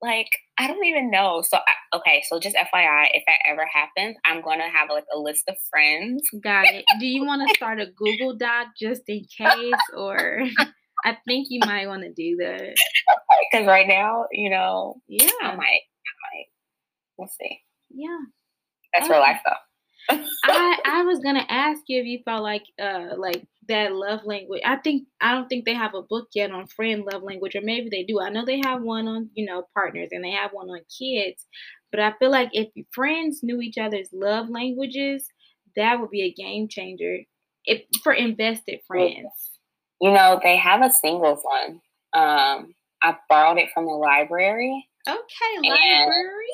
like, 0.00 0.28
I 0.58 0.66
don't 0.66 0.84
even 0.84 1.10
know. 1.10 1.42
So, 1.48 1.58
okay, 1.94 2.22
so 2.28 2.40
just 2.40 2.56
FYI, 2.56 3.06
if 3.12 3.22
that 3.26 3.38
ever 3.48 3.64
happens, 3.72 4.16
I'm 4.24 4.42
going 4.42 4.58
to 4.58 4.68
have 4.68 4.88
like 4.90 5.04
a 5.14 5.18
list 5.18 5.44
of 5.48 5.56
friends. 5.70 6.22
Got 6.42 6.66
it. 6.66 6.84
Do 6.98 7.06
you 7.06 7.24
want 7.24 7.48
to 7.48 7.54
start 7.56 7.80
a 7.80 7.86
Google 7.96 8.36
Doc 8.36 8.68
just 8.80 9.02
in 9.06 9.24
case? 9.36 9.72
Or 9.96 10.40
I 11.04 11.16
think 11.26 11.46
you 11.50 11.60
might 11.60 11.86
want 11.86 12.02
to 12.02 12.12
do 12.12 12.36
that. 12.40 12.74
Because 13.50 13.66
right 13.66 13.86
now, 13.86 14.26
you 14.32 14.50
know, 14.50 15.00
yeah, 15.06 15.30
I 15.42 15.54
might, 15.54 15.56
I 15.56 16.12
might. 16.24 16.46
We'll 17.16 17.30
see. 17.40 17.60
Yeah. 17.90 18.18
That's 18.92 19.06
okay. 19.06 19.14
real 19.14 19.22
life 19.22 19.40
though. 19.44 19.67
I 20.08 20.78
I 20.84 21.02
was 21.02 21.20
gonna 21.20 21.46
ask 21.48 21.82
you 21.86 22.00
if 22.00 22.06
you 22.06 22.20
felt 22.24 22.42
like 22.42 22.64
uh 22.80 23.16
like 23.16 23.46
that 23.68 23.92
love 23.92 24.24
language. 24.24 24.62
I 24.64 24.76
think 24.76 25.06
I 25.20 25.32
don't 25.32 25.48
think 25.48 25.64
they 25.64 25.74
have 25.74 25.94
a 25.94 26.02
book 26.02 26.28
yet 26.34 26.50
on 26.50 26.66
friend 26.66 27.04
love 27.10 27.22
language, 27.22 27.54
or 27.54 27.60
maybe 27.60 27.88
they 27.90 28.04
do. 28.04 28.20
I 28.20 28.30
know 28.30 28.44
they 28.44 28.60
have 28.64 28.82
one 28.82 29.06
on 29.06 29.30
you 29.34 29.46
know 29.46 29.64
partners 29.74 30.08
and 30.12 30.24
they 30.24 30.30
have 30.30 30.52
one 30.52 30.68
on 30.70 30.80
kids, 30.98 31.46
but 31.90 32.00
I 32.00 32.14
feel 32.18 32.30
like 32.30 32.50
if 32.52 32.68
friends 32.92 33.40
knew 33.42 33.60
each 33.60 33.78
other's 33.78 34.08
love 34.12 34.48
languages, 34.48 35.26
that 35.76 36.00
would 36.00 36.10
be 36.10 36.22
a 36.22 36.32
game 36.32 36.68
changer. 36.68 37.18
If 37.64 37.82
for 38.02 38.12
invested 38.12 38.80
friends. 38.86 39.26
You 40.00 40.12
know 40.12 40.40
they 40.42 40.56
have 40.56 40.82
a 40.82 40.90
singles 40.90 41.40
one. 41.42 41.80
Um, 42.14 42.74
I 43.02 43.16
borrowed 43.28 43.58
it 43.58 43.70
from 43.74 43.84
the 43.84 43.92
library. 43.92 44.88
Okay, 45.06 45.68
library. 45.68 46.46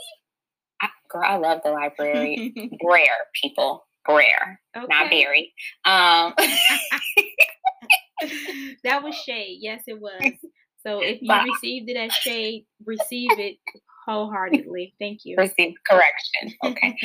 I, 0.81 0.89
girl, 1.11 1.23
I 1.25 1.37
love 1.37 1.61
the 1.65 1.71
library. 1.71 2.53
Rare 2.85 3.07
people, 3.41 3.87
rare, 4.09 4.61
okay. 4.77 4.87
not 4.89 5.09
very. 5.09 5.53
Um, 5.85 6.35
that 8.85 9.03
was 9.03 9.15
shade. 9.27 9.59
Yes, 9.61 9.83
it 9.87 10.01
was. 10.01 10.33
So 10.87 11.01
if 11.01 11.23
you 11.23 11.29
but, 11.29 11.45
received 11.45 11.89
it 11.89 11.97
as 11.97 12.13
shade, 12.13 12.67
receive 12.85 13.39
it 13.39 13.57
wholeheartedly. 14.07 14.95
Thank 15.01 15.21
you. 15.25 15.37
Receive 15.39 15.75
correction. 15.89 16.53
Okay. 16.63 16.97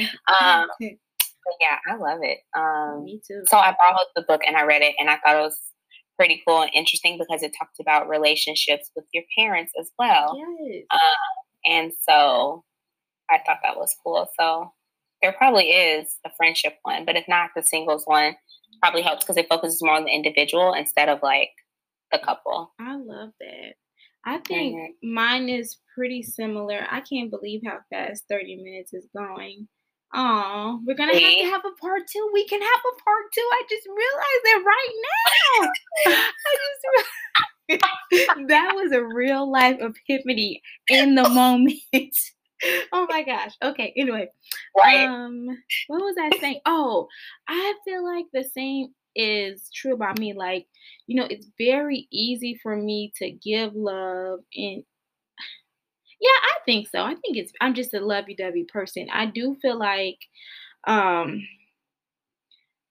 Um, 0.41 0.67
yeah, 0.81 1.77
I 1.87 1.95
love 1.95 2.19
it. 2.21 2.39
Um, 2.57 3.05
Me 3.05 3.21
too. 3.25 3.43
So 3.47 3.57
I 3.57 3.73
borrowed 3.79 4.07
the 4.15 4.23
book 4.23 4.41
and 4.45 4.57
I 4.57 4.63
read 4.63 4.81
it, 4.81 4.95
and 4.99 5.09
I 5.09 5.17
thought 5.17 5.37
it 5.37 5.41
was 5.41 5.57
pretty 6.17 6.41
cool 6.45 6.61
and 6.61 6.71
interesting 6.73 7.17
because 7.17 7.41
it 7.41 7.53
talked 7.57 7.79
about 7.79 8.09
relationships 8.09 8.91
with 8.95 9.05
your 9.13 9.23
parents 9.37 9.71
as 9.79 9.89
well. 9.97 10.37
Yes. 10.37 10.83
Um, 10.91 10.99
and 11.65 11.91
so 12.07 12.65
I 13.29 13.39
thought 13.45 13.59
that 13.63 13.77
was 13.77 13.95
cool. 14.03 14.27
So 14.39 14.71
there 15.21 15.33
probably 15.33 15.71
is 15.71 16.17
a 16.25 16.29
friendship 16.37 16.77
one, 16.83 17.05
but 17.05 17.15
if 17.15 17.25
not, 17.27 17.51
the 17.55 17.63
singles 17.63 18.03
one 18.05 18.35
probably 18.81 19.01
helps 19.01 19.23
because 19.23 19.37
it 19.37 19.47
focuses 19.49 19.83
more 19.83 19.95
on 19.95 20.05
the 20.05 20.11
individual 20.11 20.73
instead 20.73 21.09
of 21.09 21.19
like 21.21 21.49
the 22.11 22.19
couple. 22.19 22.73
I 22.79 22.95
love 22.95 23.31
that. 23.39 23.73
I 24.25 24.37
think 24.39 24.75
mm-hmm. 24.75 25.13
mine 25.13 25.49
is 25.49 25.77
pretty 25.95 26.23
similar. 26.23 26.85
I 26.89 27.01
can't 27.01 27.31
believe 27.31 27.61
how 27.65 27.79
fast 27.89 28.25
30 28.29 28.57
minutes 28.57 28.93
is 28.93 29.07
going. 29.15 29.67
Oh, 30.13 30.79
we're 30.85 30.95
gonna 30.95 31.13
have 31.13 31.21
to 31.21 31.51
have 31.51 31.65
a 31.65 31.79
part 31.79 32.01
two. 32.11 32.29
We 32.33 32.47
can 32.47 32.59
have 32.59 32.69
a 32.69 33.03
part 33.03 33.25
two. 33.31 33.47
I 33.51 33.63
just 33.69 33.87
realized 33.87 34.45
it 34.45 34.65
right 34.65 34.93
now. 35.05 35.71
I 36.07 36.57
just 36.57 36.77
that 38.47 38.71
was 38.73 38.91
a 38.91 39.03
real 39.03 39.49
life 39.51 39.77
epiphany 39.79 40.61
in 40.89 41.13
the 41.13 41.29
moment. 41.29 42.15
oh 42.91 43.07
my 43.09 43.23
gosh. 43.23 43.53
Okay. 43.63 43.93
Anyway, 43.95 44.29
right. 44.77 45.07
um, 45.07 45.47
what 45.87 46.01
was 46.01 46.15
I 46.19 46.37
saying? 46.39 46.61
Oh, 46.65 47.07
I 47.47 47.73
feel 47.85 48.03
like 48.03 48.25
the 48.33 48.43
same 48.43 48.93
is 49.15 49.69
true 49.73 49.93
about 49.93 50.19
me. 50.19 50.33
Like, 50.33 50.67
you 51.07 51.19
know, 51.19 51.27
it's 51.29 51.47
very 51.57 52.07
easy 52.11 52.59
for 52.61 52.75
me 52.75 53.11
to 53.17 53.31
give 53.31 53.73
love 53.75 54.39
and 54.55 54.83
yeah, 56.21 56.29
I 56.29 56.57
think 56.65 56.87
so. 56.89 57.01
I 57.01 57.15
think 57.15 57.37
it's 57.37 57.51
I'm 57.61 57.73
just 57.73 57.93
a 57.93 57.99
lovey-dovey 57.99 58.65
person. 58.65 59.07
I 59.11 59.25
do 59.25 59.57
feel 59.61 59.77
like 59.77 60.19
um 60.87 61.41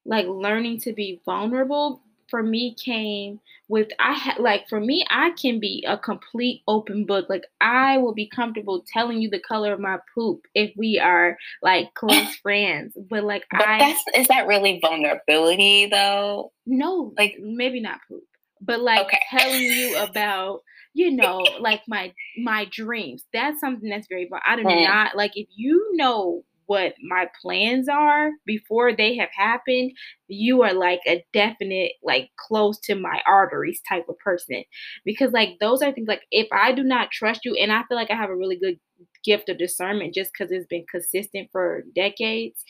like 0.05 0.27
learning 0.27 0.81
to 0.81 0.93
be 0.93 1.21
vulnerable 1.25 2.03
for 2.29 2.43
me 2.43 2.75
came 2.75 3.41
with 3.69 3.89
I 3.99 4.13
had 4.13 4.39
like 4.39 4.69
for 4.69 4.81
me 4.81 5.05
I 5.11 5.31
can 5.31 5.61
be 5.61 5.85
a 5.87 5.99
complete 5.99 6.63
open 6.67 7.05
book. 7.05 7.27
Like 7.29 7.45
I 7.61 7.99
will 7.99 8.15
be 8.15 8.29
comfortable 8.29 8.85
telling 8.93 9.21
you 9.21 9.31
the 9.31 9.41
color 9.41 9.73
of 9.73 9.81
my 9.81 9.99
poop 10.15 10.47
if 10.55 10.73
we 10.77 10.99
are 10.99 11.37
like 11.63 11.95
close 11.95 12.37
friends. 12.37 12.97
But 13.09 13.25
like 13.25 13.45
but 13.51 13.67
I 13.67 13.79
that's 13.79 14.03
is 14.15 14.29
that 14.29 14.47
really 14.47 14.79
vulnerability 14.81 15.87
though? 15.87 16.53
No, 16.67 17.13
like 17.17 17.37
maybe 17.41 17.81
not 17.81 18.01
poop. 18.09 18.25
But 18.61 18.81
like 18.81 19.07
okay. 19.07 19.21
telling 19.31 19.63
you 19.63 19.99
about 20.03 20.61
you 20.95 21.13
know 21.13 21.45
like 21.61 21.83
my 21.87 22.13
my 22.39 22.67
dreams 22.73 23.25
that's 23.33 23.61
something 23.61 23.89
that's 23.89 24.09
very 24.09 24.29
i 24.45 24.57
do 24.57 24.63
mm. 24.63 24.89
not 24.89 25.15
like 25.15 25.33
if 25.37 25.47
you 25.55 25.91
know 25.95 26.43
what 26.69 26.95
my 27.03 27.27
plans 27.43 27.89
are 27.89 28.31
before 28.45 28.95
they 28.95 29.17
have 29.17 29.31
happened, 29.35 29.93
you 30.29 30.63
are 30.63 30.75
like 30.75 31.01
a 31.07 31.25
definite, 31.33 31.93
like 32.03 32.31
close 32.37 32.79
to 32.81 32.95
my 32.95 33.21
arteries 33.27 33.81
type 33.89 34.07
of 34.09 34.19
person. 34.19 34.63
Because 35.05 35.33
like 35.33 35.57
those 35.61 35.83
are 35.83 35.91
things 35.93 36.09
like 36.09 36.23
if 36.31 36.47
I 36.53 36.73
do 36.73 36.85
not 36.85 37.11
trust 37.11 37.41
you, 37.45 37.57
and 37.57 37.73
I 37.73 37.83
feel 37.89 37.97
like 37.97 38.11
I 38.11 38.17
have 38.17 38.31
a 38.31 38.37
really 38.37 38.59
good 38.59 38.79
gift 39.25 39.49
of 39.49 39.59
discernment 39.59 40.15
just 40.15 40.31
because 40.33 40.53
it's 40.53 40.67
been 40.67 40.85
consistent 40.91 41.49
for 41.51 41.85
decades. 41.95 42.63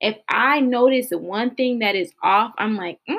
If 0.00 0.16
I 0.28 0.60
notice 0.60 1.08
one 1.10 1.54
thing 1.54 1.80
that 1.80 1.94
is 1.94 2.12
off, 2.22 2.52
I'm 2.58 2.76
like, 2.76 2.98
mm, 3.08 3.16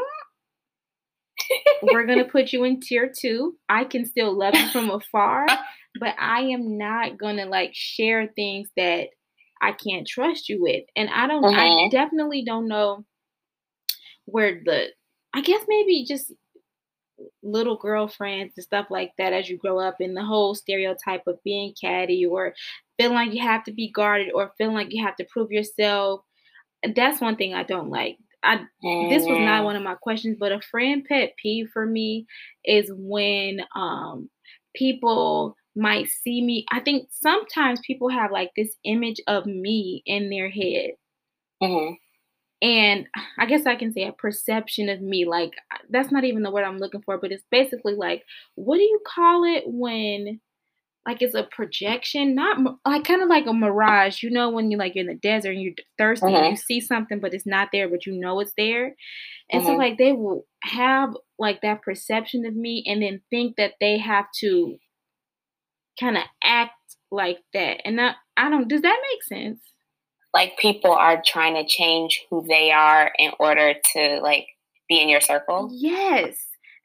we're 1.84 2.08
gonna 2.08 2.26
put 2.32 2.52
you 2.54 2.64
in 2.64 2.80
tier 2.80 3.12
two. 3.16 3.56
I 3.70 3.84
can 3.84 4.06
still 4.06 4.36
love 4.36 4.56
you 4.56 4.68
from 4.70 4.90
afar, 4.90 5.46
but 6.00 6.16
I 6.20 6.42
am 6.42 6.78
not 6.80 7.20
gonna 7.20 7.46
like 7.46 7.72
share 7.74 8.28
things 8.36 8.70
that 8.78 9.10
I 9.62 9.72
can't 9.72 10.08
trust 10.08 10.50
you 10.50 10.62
with. 10.62 10.84
And 10.96 11.10
I 11.10 11.28
don't, 11.28 11.44
I 11.44 11.68
mm-hmm. 11.68 11.90
definitely 11.90 12.44
don't 12.44 12.68
know 12.68 13.06
where 14.26 14.62
the, 14.64 14.88
I 15.34 15.42
guess 15.42 15.64
maybe 15.68 16.06
just 16.06 16.34
little 17.42 17.78
girlfriends 17.78 18.54
and 18.56 18.64
stuff 18.64 18.88
like 18.90 19.12
that 19.18 19.34
as 19.34 19.50
you 19.50 19.58
grow 19.58 19.80
up 19.80 19.96
in 20.00 20.14
the 20.14 20.24
whole 20.24 20.56
stereotype 20.56 21.24
of 21.28 21.44
being 21.44 21.74
catty 21.80 22.26
or 22.26 22.54
feeling 22.98 23.16
like 23.16 23.34
you 23.34 23.42
have 23.42 23.64
to 23.64 23.72
be 23.72 23.92
guarded 23.92 24.32
or 24.34 24.54
feeling 24.58 24.76
like 24.76 24.92
you 24.94 25.04
have 25.04 25.16
to 25.16 25.26
prove 25.26 25.52
yourself. 25.52 26.22
That's 26.96 27.22
one 27.22 27.36
thing 27.36 27.54
I 27.54 27.64
don't 27.64 27.90
like. 27.90 28.18
I 28.44 28.58
mm-hmm. 28.58 29.10
this 29.10 29.24
was 29.24 29.38
not 29.40 29.58
mm-hmm. 29.58 29.66
one 29.66 29.76
of 29.76 29.84
my 29.84 29.96
questions, 29.96 30.38
but 30.40 30.52
a 30.52 30.62
friend 30.62 31.06
pet 31.08 31.34
peeve 31.42 31.70
for 31.74 31.86
me 31.86 32.28
is 32.64 32.92
when 32.94 33.62
um 33.76 34.30
people 34.76 35.56
might 35.78 36.10
see 36.10 36.42
me. 36.42 36.66
I 36.72 36.80
think 36.80 37.10
sometimes 37.12 37.80
people 37.86 38.10
have 38.10 38.32
like 38.32 38.52
this 38.58 38.76
image 38.84 39.22
of 39.28 39.46
me 39.46 40.02
in 40.06 40.30
their 40.30 40.50
head. 40.50 40.92
Mm-hmm. 41.62 41.94
And 42.60 43.06
I 43.38 43.46
guess 43.46 43.68
I 43.68 43.76
can 43.76 43.94
say 43.94 44.04
a 44.04 44.12
perception 44.12 44.90
of 44.90 45.00
me. 45.00 45.26
Like, 45.26 45.52
that's 45.90 46.12
not 46.12 46.24
even 46.24 46.42
the 46.42 46.50
word 46.50 46.64
I'm 46.64 46.80
looking 46.80 47.04
for, 47.04 47.20
but 47.20 47.32
it's 47.32 47.44
basically 47.52 47.94
like, 47.94 48.24
what 48.56 48.78
do 48.78 48.84
you 48.84 49.00
call 49.06 49.44
it 49.44 49.64
when 49.68 50.42
like 51.08 51.22
it's 51.22 51.36
a 51.36 51.44
projection, 51.44 52.36
not 52.36 52.58
like 52.86 53.06
kind 53.06 53.24
of 53.24 53.30
like 53.30 53.46
a 53.48 53.54
mirage. 53.54 54.22
You 54.22 54.30
know, 54.30 54.50
when 54.50 54.70
you 54.70 54.78
like 54.78 54.94
you're 54.94 55.08
in 55.10 55.16
the 55.16 55.16
desert 55.16 55.52
and 55.52 55.62
you're 55.62 55.74
thirsty, 55.98 56.26
mm-hmm. 56.26 56.36
and 56.36 56.50
you 56.52 56.58
see 56.58 56.82
something, 56.82 57.20
but 57.20 57.34
it's 57.34 57.46
not 57.46 57.70
there, 57.72 57.88
but 57.88 58.06
you 58.06 58.14
know 58.14 58.42
it's 58.42 58.52
there. 58.58 58.94
And 59.50 59.64
mm-hmm. 59.64 59.72
so, 59.72 59.78
like, 59.78 59.98
they 59.98 60.12
will 60.12 60.46
have 60.64 61.16
like 61.40 61.62
that 61.62 61.82
perception 61.82 62.46
of 62.46 62.56
me 62.56 62.84
and 62.86 63.02
then 63.02 63.22
think 63.30 63.56
that 63.56 63.76
they 63.80 63.98
have 63.98 64.26
to 64.40 64.76
kind 66.00 66.18
of 66.18 66.24
act 66.44 66.74
like 67.12 67.40
that. 67.54 67.82
And 67.86 68.00
I, 68.00 68.14
I 68.36 68.50
don't, 68.50 68.68
does 68.68 68.82
that 68.82 69.00
make 69.12 69.24
sense? 69.24 69.60
Like, 70.34 70.58
people 70.58 70.92
are 70.92 71.22
trying 71.26 71.56
to 71.56 71.66
change 71.68 72.22
who 72.30 72.46
they 72.48 72.72
are 72.72 73.12
in 73.18 73.32
order 73.40 73.74
to 73.94 74.20
like 74.22 74.48
be 74.88 75.02
in 75.02 75.10
your 75.10 75.22
circle? 75.22 75.70
Yes. 75.72 76.36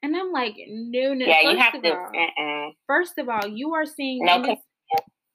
And 0.01 0.15
I'm 0.15 0.31
like, 0.31 0.55
no, 0.67 1.13
no. 1.13 1.25
Yeah, 1.25 1.49
you 1.49 1.57
have 1.57 1.81
to. 1.81 1.89
All, 1.89 2.11
uh-uh. 2.15 2.71
First 2.87 3.17
of 3.17 3.29
all, 3.29 3.47
you 3.47 3.73
are 3.73 3.85
seeing 3.85 4.25
no, 4.25 4.41
this, 4.41 4.59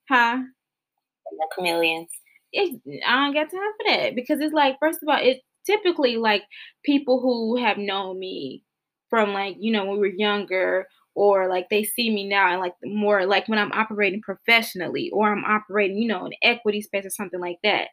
huh? 0.09 0.37
No 0.37 1.47
chameleons. 1.55 2.09
It, 2.51 2.81
I 3.07 3.25
don't 3.25 3.33
got 3.33 3.51
time 3.51 3.71
for 3.77 3.91
that 3.91 4.15
because 4.15 4.39
it's 4.41 4.53
like, 4.53 4.77
first 4.79 5.01
of 5.01 5.09
all, 5.09 5.19
it's 5.21 5.41
typically 5.65 6.17
like 6.17 6.43
people 6.83 7.19
who 7.19 7.57
have 7.57 7.77
known 7.77 8.19
me 8.19 8.63
from 9.09 9.33
like 9.33 9.55
you 9.59 9.71
know 9.71 9.85
when 9.85 9.93
we 9.93 9.99
were 9.99 10.15
younger 10.15 10.87
or 11.19 11.49
like 11.49 11.67
they 11.69 11.83
see 11.83 12.09
me 12.09 12.25
now 12.25 12.49
and 12.49 12.61
like 12.61 12.75
more 12.81 13.25
like 13.25 13.45
when 13.49 13.59
I'm 13.59 13.73
operating 13.73 14.21
professionally 14.21 15.09
or 15.11 15.29
I'm 15.29 15.43
operating, 15.43 15.97
you 15.97 16.07
know, 16.07 16.25
in 16.25 16.31
equity 16.41 16.81
space 16.81 17.05
or 17.05 17.09
something 17.09 17.41
like 17.41 17.57
that. 17.61 17.89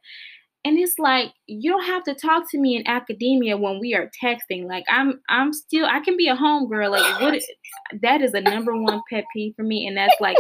And 0.64 0.78
it's 0.78 0.96
like 1.00 1.32
you 1.46 1.72
don't 1.72 1.86
have 1.86 2.04
to 2.04 2.14
talk 2.14 2.48
to 2.52 2.58
me 2.60 2.76
in 2.76 2.86
academia 2.86 3.56
when 3.56 3.80
we 3.80 3.94
are 3.94 4.08
texting. 4.22 4.68
Like 4.68 4.84
I'm 4.88 5.20
I'm 5.28 5.52
still 5.52 5.86
I 5.86 5.98
can 6.00 6.16
be 6.16 6.28
a 6.28 6.36
homegirl. 6.36 6.92
Like 6.92 7.20
what 7.20 7.42
that 8.00 8.22
is 8.22 8.32
a 8.32 8.40
number 8.40 8.80
one 8.80 9.02
pet 9.10 9.24
peeve 9.34 9.54
for 9.56 9.64
me. 9.64 9.88
And 9.88 9.96
that's 9.96 10.20
like 10.20 10.38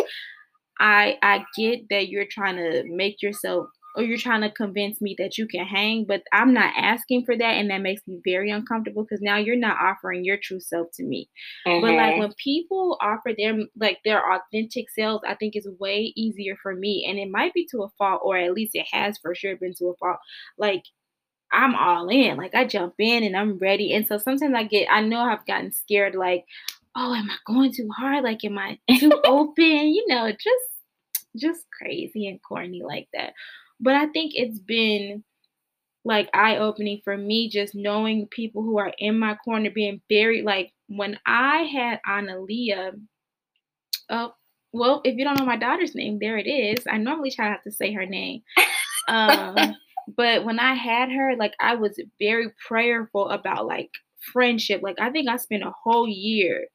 I 0.78 1.16
I 1.22 1.44
get 1.58 1.88
that 1.90 2.06
you're 2.06 2.26
trying 2.30 2.56
to 2.56 2.84
make 2.86 3.20
yourself 3.20 3.66
or 3.96 4.02
you're 4.02 4.18
trying 4.18 4.42
to 4.42 4.50
convince 4.50 5.00
me 5.00 5.14
that 5.18 5.38
you 5.38 5.48
can 5.48 5.64
hang, 5.64 6.04
but 6.04 6.22
I'm 6.30 6.52
not 6.52 6.74
asking 6.76 7.24
for 7.24 7.36
that, 7.36 7.54
and 7.54 7.70
that 7.70 7.80
makes 7.80 8.02
me 8.06 8.20
very 8.22 8.50
uncomfortable 8.50 9.02
because 9.02 9.22
now 9.22 9.38
you're 9.38 9.56
not 9.56 9.78
offering 9.80 10.22
your 10.22 10.36
true 10.36 10.60
self 10.60 10.88
to 10.94 11.02
me. 11.02 11.30
Mm-hmm. 11.66 11.80
But 11.80 11.94
like 11.94 12.10
mm-hmm. 12.12 12.20
when 12.20 12.34
people 12.34 12.98
offer 13.00 13.32
their 13.36 13.56
like 13.78 14.00
their 14.04 14.22
authentic 14.30 14.90
selves, 14.90 15.24
I 15.26 15.34
think 15.34 15.56
it's 15.56 15.66
way 15.80 16.12
easier 16.14 16.56
for 16.62 16.74
me, 16.74 17.06
and 17.08 17.18
it 17.18 17.30
might 17.30 17.54
be 17.54 17.66
to 17.70 17.84
a 17.84 17.88
fault, 17.96 18.20
or 18.22 18.36
at 18.36 18.52
least 18.52 18.74
it 18.74 18.86
has 18.92 19.16
for 19.18 19.34
sure 19.34 19.56
been 19.56 19.74
to 19.78 19.86
a 19.86 19.96
fault. 19.96 20.18
Like 20.58 20.84
I'm 21.50 21.74
all 21.74 22.08
in, 22.08 22.36
like 22.36 22.54
I 22.54 22.66
jump 22.66 22.94
in 22.98 23.24
and 23.24 23.34
I'm 23.34 23.56
ready, 23.56 23.94
and 23.94 24.06
so 24.06 24.18
sometimes 24.18 24.54
I 24.54 24.64
get, 24.64 24.88
I 24.90 25.00
know 25.00 25.20
I've 25.20 25.46
gotten 25.46 25.72
scared, 25.72 26.14
like, 26.14 26.44
oh, 26.94 27.14
am 27.14 27.30
I 27.30 27.36
going 27.46 27.72
too 27.72 27.88
hard? 27.96 28.24
Like, 28.24 28.44
am 28.44 28.58
I 28.58 28.78
too 28.98 29.12
open? 29.24 29.64
You 29.64 30.04
know, 30.06 30.30
just 30.30 30.76
just 31.34 31.64
crazy 31.70 32.26
and 32.28 32.40
corny 32.42 32.82
like 32.82 33.08
that. 33.14 33.32
But 33.80 33.94
I 33.94 34.06
think 34.06 34.32
it's 34.34 34.58
been 34.58 35.24
like 36.04 36.28
eye 36.32 36.56
opening 36.56 37.00
for 37.04 37.16
me 37.16 37.48
just 37.48 37.74
knowing 37.74 38.28
people 38.28 38.62
who 38.62 38.78
are 38.78 38.92
in 38.98 39.18
my 39.18 39.34
corner 39.34 39.70
being 39.70 40.00
very 40.08 40.42
like 40.42 40.72
when 40.88 41.18
I 41.26 41.62
had 41.62 42.00
Analia. 42.06 42.92
Oh, 44.08 44.32
well, 44.72 45.00
if 45.04 45.16
you 45.16 45.24
don't 45.24 45.38
know 45.38 45.44
my 45.44 45.56
daughter's 45.56 45.94
name, 45.94 46.18
there 46.20 46.38
it 46.38 46.48
is. 46.48 46.84
I 46.88 46.98
normally 46.98 47.30
try 47.30 47.50
not 47.50 47.64
to 47.64 47.72
say 47.72 47.92
her 47.92 48.06
name. 48.06 48.42
Um, 49.08 49.76
but 50.16 50.44
when 50.44 50.58
I 50.58 50.74
had 50.74 51.12
her, 51.12 51.36
like 51.36 51.54
I 51.60 51.76
was 51.76 51.96
very 52.18 52.50
prayerful 52.66 53.28
about 53.28 53.66
like 53.66 53.90
friendship. 54.32 54.80
Like 54.82 54.96
I 55.00 55.10
think 55.10 55.28
I 55.28 55.36
spent 55.36 55.62
a 55.62 55.70
whole 55.84 56.08
year 56.08 56.66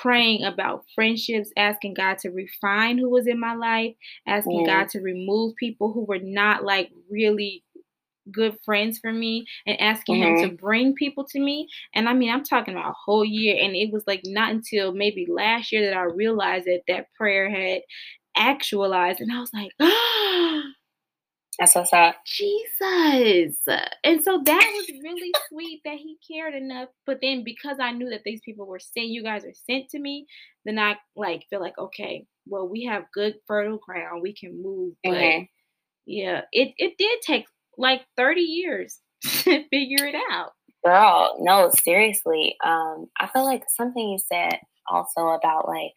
praying 0.00 0.44
about 0.44 0.84
friendships, 0.94 1.50
asking 1.56 1.94
God 1.94 2.18
to 2.18 2.30
refine 2.30 2.98
who 2.98 3.10
was 3.10 3.26
in 3.26 3.40
my 3.40 3.54
life, 3.54 3.94
asking 4.26 4.64
mm. 4.64 4.66
God 4.66 4.88
to 4.90 5.00
remove 5.00 5.56
people 5.56 5.92
who 5.92 6.04
were 6.04 6.20
not 6.20 6.64
like 6.64 6.90
really 7.10 7.64
good 8.30 8.56
friends 8.64 8.98
for 8.98 9.12
me 9.12 9.46
and 9.66 9.80
asking 9.80 10.16
mm-hmm. 10.16 10.36
him 10.36 10.42
to 10.42 10.48
mm-hmm. 10.48 10.64
bring 10.64 10.94
people 10.94 11.24
to 11.24 11.40
me. 11.40 11.68
And 11.94 12.08
I 12.08 12.12
mean, 12.12 12.32
I'm 12.32 12.44
talking 12.44 12.74
about 12.74 12.90
a 12.90 12.94
whole 13.04 13.24
year. 13.24 13.56
And 13.60 13.74
it 13.74 13.92
was 13.92 14.04
like 14.06 14.22
not 14.24 14.50
until 14.50 14.92
maybe 14.92 15.26
last 15.28 15.72
year 15.72 15.88
that 15.88 15.96
I 15.96 16.02
realized 16.02 16.66
that 16.66 16.82
that 16.88 17.12
prayer 17.14 17.50
had 17.50 17.80
actualized. 18.36 19.20
And 19.20 19.32
I 19.32 19.40
was 19.40 19.52
like, 19.52 19.72
oh, 19.80 20.62
That's 21.58 21.74
what's 21.74 21.92
up. 21.92 22.14
Jesus. 22.24 23.58
And 24.04 24.22
so 24.22 24.40
that 24.44 24.72
was 24.76 24.90
really 25.02 25.32
sweet 25.48 25.80
that 25.84 25.96
he 25.96 26.16
cared 26.30 26.54
enough. 26.54 26.88
But 27.04 27.18
then 27.20 27.42
because 27.44 27.78
I 27.80 27.90
knew 27.90 28.10
that 28.10 28.22
these 28.24 28.40
people 28.44 28.66
were 28.66 28.78
sent, 28.78 29.08
you 29.08 29.24
guys 29.24 29.44
are 29.44 29.54
sent 29.68 29.88
to 29.90 29.98
me, 29.98 30.26
then 30.64 30.78
I 30.78 30.96
like 31.16 31.46
feel 31.50 31.60
like, 31.60 31.76
okay, 31.76 32.26
well, 32.46 32.68
we 32.68 32.84
have 32.84 33.10
good 33.12 33.34
fertile 33.46 33.78
ground. 33.78 34.22
We 34.22 34.34
can 34.34 34.62
move. 34.62 34.94
But 35.02 35.14
mm-hmm. 35.14 35.44
yeah, 36.06 36.42
it, 36.52 36.74
it 36.76 36.94
did 36.96 37.20
take 37.22 37.46
like 37.76 38.02
30 38.16 38.40
years 38.40 39.00
to 39.22 39.64
figure 39.68 40.06
it 40.06 40.16
out. 40.30 40.52
Girl, 40.84 41.36
no, 41.40 41.72
seriously. 41.82 42.54
Um, 42.64 43.06
I 43.20 43.26
feel 43.26 43.44
like 43.44 43.64
something 43.68 44.10
you 44.10 44.18
said 44.32 44.58
also 44.88 45.28
about 45.28 45.66
like 45.66 45.92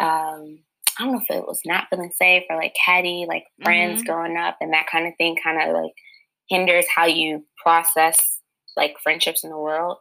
um 0.00 0.58
I 0.98 1.04
don't 1.04 1.12
know 1.12 1.20
if 1.20 1.36
it 1.36 1.46
was 1.46 1.60
not 1.64 1.88
feeling 1.90 2.12
safe 2.14 2.44
or 2.48 2.56
like 2.56 2.74
catty, 2.84 3.26
like 3.28 3.44
friends 3.62 4.02
mm-hmm. 4.02 4.12
growing 4.12 4.36
up 4.36 4.56
and 4.60 4.72
that 4.72 4.86
kind 4.90 5.06
of 5.06 5.12
thing 5.18 5.36
kind 5.42 5.60
of 5.60 5.74
like 5.74 5.92
hinders 6.48 6.86
how 6.94 7.06
you 7.06 7.44
process 7.62 8.40
like 8.76 8.96
friendships 9.02 9.44
in 9.44 9.50
the 9.50 9.58
world. 9.58 9.98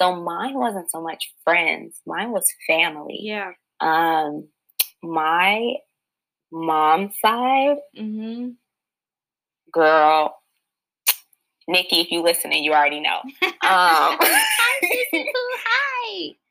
So 0.00 0.14
mine 0.14 0.54
wasn't 0.54 0.90
so 0.90 1.02
much 1.02 1.32
friends, 1.44 2.00
mine 2.06 2.30
was 2.30 2.46
family. 2.66 3.18
Yeah. 3.22 3.52
Um, 3.80 4.48
my 5.02 5.74
mom's 6.52 7.14
side, 7.20 7.76
mm-hmm. 7.98 8.50
girl, 9.72 10.36
Nikki, 11.68 12.00
if 12.00 12.10
you 12.10 12.22
listening, 12.22 12.62
you 12.62 12.72
already 12.72 13.00
know. 13.00 13.20
Um, 13.66 14.16
Hi. 14.20 15.16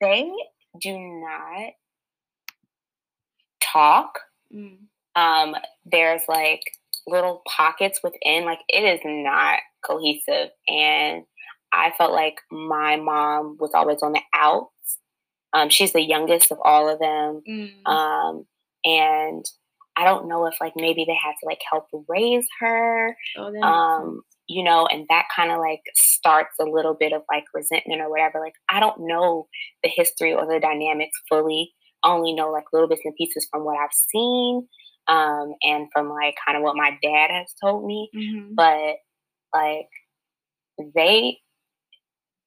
They 0.00 0.32
do 0.80 0.98
not 0.98 1.72
talk. 3.72 4.18
Mm. 4.54 4.78
Um, 5.14 5.54
there's 5.84 6.22
like 6.28 6.62
little 7.06 7.42
pockets 7.46 8.00
within, 8.02 8.44
like 8.44 8.60
it 8.68 8.84
is 8.84 9.00
not 9.04 9.60
cohesive. 9.84 10.50
And 10.68 11.24
I 11.72 11.92
felt 11.96 12.12
like 12.12 12.36
my 12.50 12.96
mom 12.96 13.56
was 13.58 13.70
always 13.74 14.02
on 14.02 14.12
the 14.12 14.22
outs. 14.34 14.70
Um, 15.52 15.70
she's 15.70 15.92
the 15.92 16.02
youngest 16.02 16.52
of 16.52 16.58
all 16.64 16.88
of 16.88 16.98
them. 16.98 17.42
Mm. 17.48 17.86
Um, 17.86 18.46
and 18.84 19.44
I 19.96 20.04
don't 20.04 20.28
know 20.28 20.46
if 20.46 20.54
like 20.60 20.74
maybe 20.76 21.04
they 21.06 21.14
had 21.14 21.32
to 21.40 21.46
like 21.46 21.60
help 21.68 21.86
raise 22.08 22.46
her. 22.60 23.16
Oh, 23.38 23.62
um, 23.62 24.22
you 24.46 24.62
know, 24.62 24.86
and 24.86 25.06
that 25.08 25.26
kind 25.34 25.50
of 25.50 25.58
like 25.58 25.80
starts 25.94 26.54
a 26.60 26.64
little 26.64 26.94
bit 26.94 27.12
of 27.12 27.22
like 27.30 27.44
resentment 27.54 28.00
or 28.00 28.10
whatever. 28.10 28.38
Like 28.38 28.54
I 28.68 28.78
don't 28.78 29.06
know 29.06 29.48
the 29.82 29.90
history 29.94 30.34
or 30.34 30.46
the 30.46 30.60
dynamics 30.60 31.18
fully 31.28 31.72
only 32.06 32.32
know 32.32 32.50
like 32.50 32.64
little 32.72 32.88
bits 32.88 33.02
and 33.04 33.14
pieces 33.16 33.46
from 33.50 33.64
what 33.64 33.78
I've 33.78 33.92
seen 33.92 34.68
um, 35.08 35.54
and 35.62 35.88
from 35.92 36.08
like 36.08 36.34
kind 36.44 36.56
of 36.56 36.62
what 36.62 36.76
my 36.76 36.96
dad 37.02 37.30
has 37.30 37.52
told 37.60 37.84
me. 37.84 38.10
Mm-hmm. 38.14 38.54
But 38.54 38.96
like 39.54 39.88
they, 40.94 41.38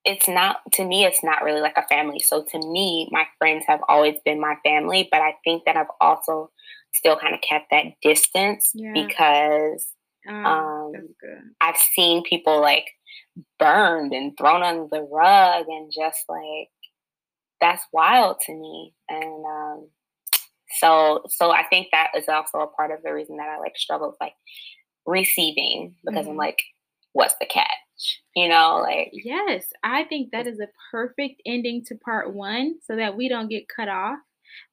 it's 0.05 0.27
not, 0.27 0.57
to 0.73 0.85
me, 0.85 1.03
it's 1.05 1.23
not 1.23 1.43
really 1.43 1.61
like 1.61 1.77
a 1.77 1.87
family. 1.87 2.19
So 2.19 2.43
to 2.51 2.57
me, 2.57 3.09
my 3.11 3.25
friends 3.37 3.65
have 3.67 3.81
always 3.87 4.15
been 4.25 4.39
my 4.39 4.55
family, 4.63 5.07
but 5.11 5.21
I 5.21 5.35
think 5.43 5.63
that 5.65 5.75
I've 5.75 5.87
also 5.99 6.51
still 6.93 7.17
kind 7.17 7.35
of 7.35 7.41
kept 7.41 7.67
that 7.71 7.85
distance 8.01 8.71
yeah. 8.73 8.93
because 8.93 9.85
oh, 10.27 10.33
um, 10.33 10.93
I've 11.61 11.77
seen 11.77 12.23
people 12.23 12.61
like 12.61 12.85
burned 13.59 14.13
and 14.13 14.37
thrown 14.37 14.63
under 14.63 14.87
the 14.91 15.01
rug 15.01 15.65
and 15.67 15.91
just 15.93 16.19
like 16.27 16.69
that's 17.61 17.85
wild 17.91 18.37
to 18.45 18.53
me. 18.53 18.93
And 19.07 19.45
um, 19.45 19.87
so 20.79 21.23
so 21.29 21.51
I 21.51 21.63
think 21.63 21.87
that 21.91 22.11
is 22.15 22.27
also 22.27 22.59
a 22.59 22.67
part 22.67 22.91
of 22.91 23.03
the 23.03 23.13
reason 23.13 23.37
that 23.37 23.49
I 23.49 23.59
like 23.59 23.77
struggle 23.77 24.09
with 24.09 24.17
like 24.21 24.33
receiving 25.05 25.95
because 26.05 26.21
mm-hmm. 26.21 26.31
I'm 26.31 26.37
like, 26.37 26.61
what's 27.13 27.35
the 27.39 27.45
catch? 27.45 27.67
You 28.35 28.47
know, 28.47 28.79
like 28.81 29.09
yes, 29.11 29.65
I 29.83 30.03
think 30.05 30.31
that 30.31 30.47
is 30.47 30.59
a 30.59 30.67
perfect 30.91 31.41
ending 31.45 31.83
to 31.85 31.95
part 31.95 32.33
one 32.33 32.75
so 32.83 32.95
that 32.95 33.17
we 33.17 33.27
don't 33.27 33.49
get 33.49 33.67
cut 33.67 33.89
off. 33.89 34.19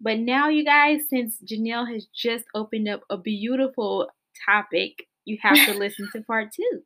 But 0.01 0.18
now, 0.18 0.49
you 0.49 0.64
guys, 0.64 1.03
since 1.09 1.37
Janelle 1.44 1.92
has 1.92 2.07
just 2.14 2.44
opened 2.55 2.88
up 2.88 3.03
a 3.11 3.16
beautiful 3.16 4.09
topic, 4.46 5.07
you 5.25 5.38
have 5.42 5.57
to 5.66 5.75
listen 5.79 6.09
to 6.12 6.22
part 6.22 6.53
two. 6.53 6.83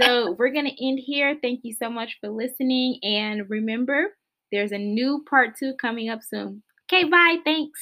So 0.00 0.32
we're 0.32 0.50
going 0.50 0.64
to 0.64 0.86
end 0.86 0.98
here. 0.98 1.36
Thank 1.40 1.60
you 1.62 1.74
so 1.74 1.90
much 1.90 2.16
for 2.20 2.30
listening. 2.30 2.98
And 3.02 3.48
remember, 3.50 4.16
there's 4.54 4.72
a 4.72 4.78
new 4.78 5.24
part 5.28 5.56
two 5.58 5.74
coming 5.74 6.08
up 6.08 6.20
soon. 6.22 6.62
Okay, 6.90 7.04
bye. 7.04 7.38
Thanks. 7.44 7.80